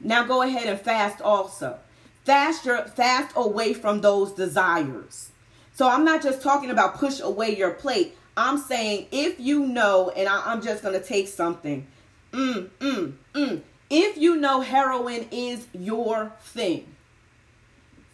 [0.00, 1.78] Now go ahead and fast also.
[2.24, 5.30] Fast your fast away from those desires.
[5.74, 8.16] So I'm not just talking about push away your plate.
[8.36, 11.86] I'm saying if you know, and I, am just gonna take something.
[12.32, 13.62] Mm, mm, mm.
[13.90, 16.94] If you know heroin is your thing,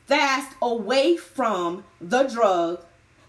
[0.07, 2.83] fast away from the drug,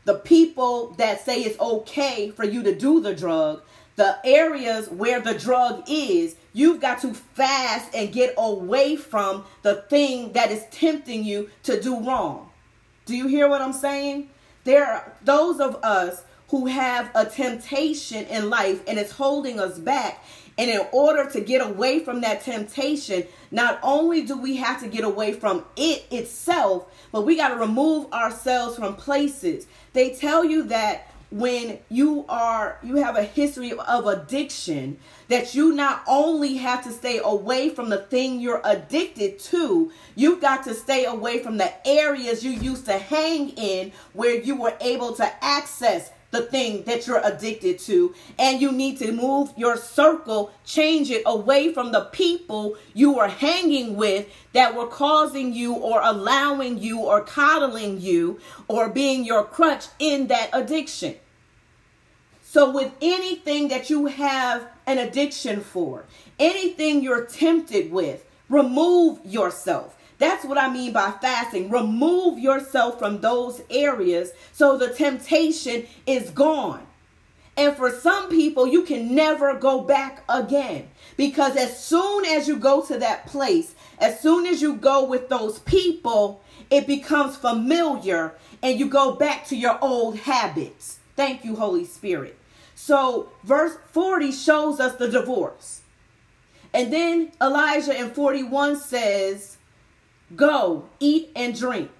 [0.09, 3.61] the people that say it's okay for you to do the drug,
[3.95, 9.75] the areas where the drug is, you've got to fast and get away from the
[9.83, 12.49] thing that is tempting you to do wrong.
[13.05, 14.31] Do you hear what I'm saying?
[14.63, 19.77] There are those of us who have a temptation in life and it's holding us
[19.77, 20.25] back.
[20.59, 24.89] And in order to get away from that temptation, not only do we have to
[24.89, 29.67] get away from it itself, but we got to remove ourselves from places.
[29.93, 34.97] They tell you that when you are you have a history of addiction
[35.29, 40.41] that you not only have to stay away from the thing you're addicted to you've
[40.41, 44.73] got to stay away from the areas you used to hang in where you were
[44.81, 48.13] able to access the thing that you're addicted to.
[48.37, 53.27] And you need to move your circle, change it away from the people you are
[53.27, 59.43] hanging with that were causing you or allowing you or coddling you or being your
[59.43, 61.15] crutch in that addiction.
[62.43, 66.05] So, with anything that you have an addiction for,
[66.39, 69.95] anything you're tempted with, remove yourself.
[70.19, 71.69] That's what I mean by fasting.
[71.69, 76.85] Remove yourself from those areas so the temptation is gone.
[77.57, 80.89] And for some people, you can never go back again.
[81.17, 85.27] Because as soon as you go to that place, as soon as you go with
[85.27, 90.99] those people, it becomes familiar and you go back to your old habits.
[91.15, 92.37] Thank you, Holy Spirit.
[92.75, 95.81] So, verse 40 shows us the divorce.
[96.73, 99.57] And then Elijah in 41 says,
[100.35, 101.91] Go, eat and drink.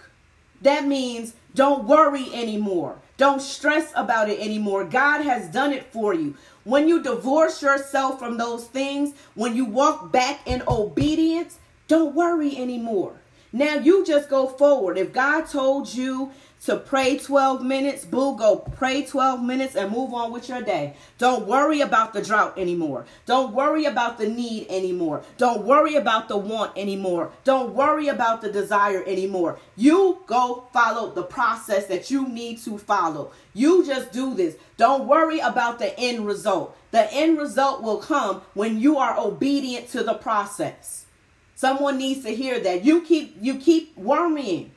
[0.61, 2.99] That means don't worry anymore.
[3.17, 4.83] Don't stress about it anymore.
[4.85, 6.35] God has done it for you.
[6.63, 12.55] When you divorce yourself from those things, when you walk back in obedience, don't worry
[12.57, 13.15] anymore.
[13.51, 14.97] Now you just go forward.
[14.97, 16.31] If God told you
[16.65, 20.93] to pray 12 minutes, boo, go pray 12 minutes and move on with your day.
[21.17, 23.05] Don't worry about the drought anymore.
[23.25, 25.23] Don't worry about the need anymore.
[25.37, 27.31] Don't worry about the want anymore.
[27.45, 29.57] Don't worry about the desire anymore.
[29.77, 33.31] You go follow the process that you need to follow.
[33.53, 34.57] You just do this.
[34.75, 36.75] Don't worry about the end result.
[36.91, 41.05] The end result will come when you are obedient to the process.
[41.55, 42.83] Someone needs to hear that.
[42.83, 44.71] You keep you keep worrying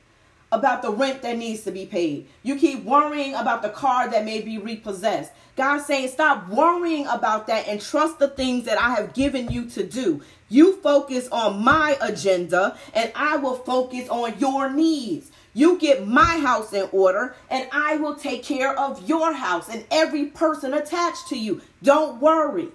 [0.53, 2.27] about the rent that needs to be paid.
[2.43, 5.31] You keep worrying about the car that may be repossessed.
[5.55, 9.65] God's saying, stop worrying about that and trust the things that I have given you
[9.71, 10.21] to do.
[10.49, 15.31] You focus on my agenda and I will focus on your needs.
[15.55, 19.85] You get my house in order and I will take care of your house and
[19.91, 21.61] every person attached to you.
[21.81, 22.69] Don't worry.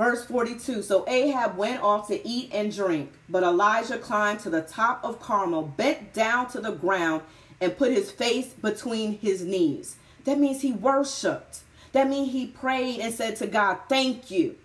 [0.00, 4.62] Verse 42 So Ahab went off to eat and drink, but Elijah climbed to the
[4.62, 7.20] top of Carmel, bent down to the ground,
[7.60, 9.96] and put his face between his knees.
[10.24, 11.60] That means he worshiped.
[11.92, 14.56] That means he prayed and said to God, Thank you.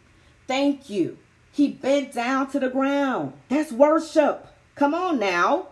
[0.48, 1.18] Thank you.
[1.52, 3.34] He bent down to the ground.
[3.50, 4.48] That's worship.
[4.76, 5.68] Come on now.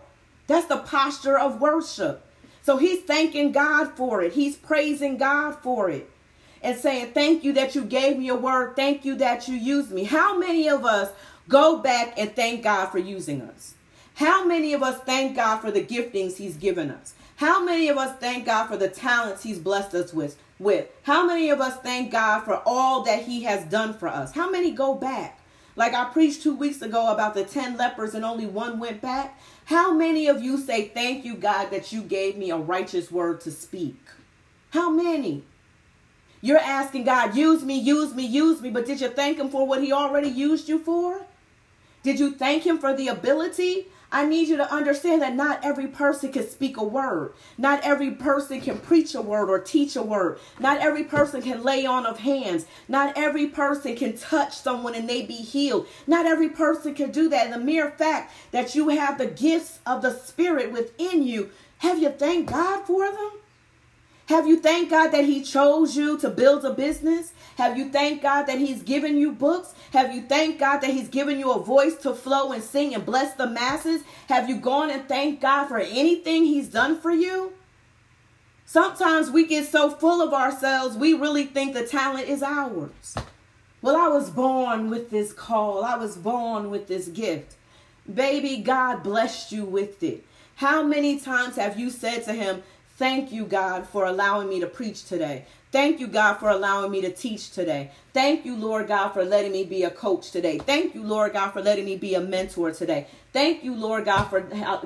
[0.46, 2.26] That's the posture of worship.
[2.60, 6.10] So he's thanking God for it, he's praising God for it
[6.64, 8.74] and saying, Thank you that you gave me a word.
[8.74, 10.04] Thank you that you used me.
[10.04, 11.12] How many of us
[11.48, 13.74] go back and thank God for using us?
[14.14, 17.14] How many of us thank God for the giftings He's given us?
[17.36, 20.38] How many of us thank God for the talents He's blessed us with?
[20.58, 24.32] With how many of us thank God for all that He has done for us?
[24.32, 25.40] How many go back?
[25.76, 29.38] Like I preached two weeks ago about the 10 lepers and only one went back.
[29.66, 33.40] How many of you say, Thank you, God, that you gave me a righteous word
[33.42, 33.98] to speak?
[34.70, 35.42] How many?
[36.44, 39.66] You're asking God, use me, use me, use me, but did you thank Him for
[39.66, 41.24] what He already used you for?
[42.02, 43.86] Did you thank Him for the ability?
[44.12, 47.32] I need you to understand that not every person can speak a word.
[47.56, 50.38] Not every person can preach a word or teach a word.
[50.60, 52.66] Not every person can lay on of hands.
[52.88, 55.86] Not every person can touch someone and they be healed.
[56.06, 57.46] Not every person can do that.
[57.46, 61.98] And the mere fact that you have the gifts of the Spirit within you, have
[61.98, 63.30] you thanked God for them?
[64.26, 67.32] Have you thanked God that He chose you to build a business?
[67.56, 69.74] Have you thanked God that He's given you books?
[69.92, 73.04] Have you thanked God that He's given you a voice to flow and sing and
[73.04, 74.02] bless the masses?
[74.28, 77.52] Have you gone and thanked God for anything He's done for you?
[78.64, 83.14] Sometimes we get so full of ourselves, we really think the talent is ours.
[83.82, 87.56] Well, I was born with this call, I was born with this gift.
[88.12, 90.24] Baby, God blessed you with it.
[90.56, 92.62] How many times have you said to Him,
[92.96, 95.46] Thank you, God, for allowing me to preach today.
[95.72, 97.90] Thank you, God, for allowing me to teach today.
[98.12, 100.58] Thank you, Lord God, for letting me be a coach today.
[100.58, 103.08] Thank you, Lord God, for letting me be a mentor today.
[103.32, 104.40] Thank you, Lord God, for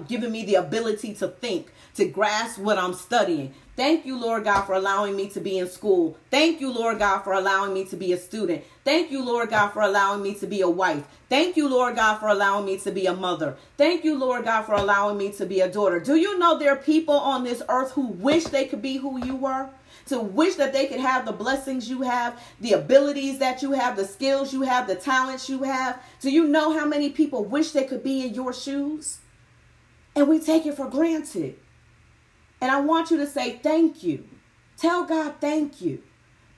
[0.08, 3.52] giving me the ability to think, to grasp what I'm studying.
[3.78, 6.16] Thank you, Lord God, for allowing me to be in school.
[6.32, 8.64] Thank you, Lord God, for allowing me to be a student.
[8.82, 11.04] Thank you, Lord God, for allowing me to be a wife.
[11.28, 13.56] Thank you, Lord God, for allowing me to be a mother.
[13.76, 16.00] Thank you, Lord God, for allowing me to be a daughter.
[16.00, 19.24] Do you know there are people on this earth who wish they could be who
[19.24, 19.70] you were?
[20.06, 23.94] To wish that they could have the blessings you have, the abilities that you have,
[23.94, 26.02] the skills you have, the talents you have.
[26.20, 29.18] Do you know how many people wish they could be in your shoes?
[30.16, 31.54] And we take it for granted.
[32.60, 34.24] And I want you to say thank you.
[34.76, 36.02] Tell God thank you.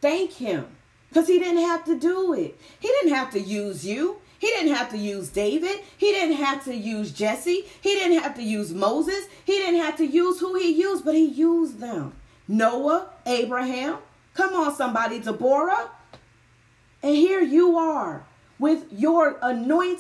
[0.01, 0.67] Thank Him
[1.09, 2.59] because He didn't have to do it.
[2.79, 4.19] He didn't have to use you.
[4.39, 5.81] He didn't have to use David.
[5.99, 7.67] He didn't have to use Jesse.
[7.83, 9.27] He didn't have to use Moses.
[9.45, 12.15] He didn't have to use who he used, but he used them.
[12.49, 13.99] Noah, Abraham.
[14.33, 15.91] Come on, somebody, Deborah.
[17.03, 18.25] And here you are
[18.59, 19.99] with your anointed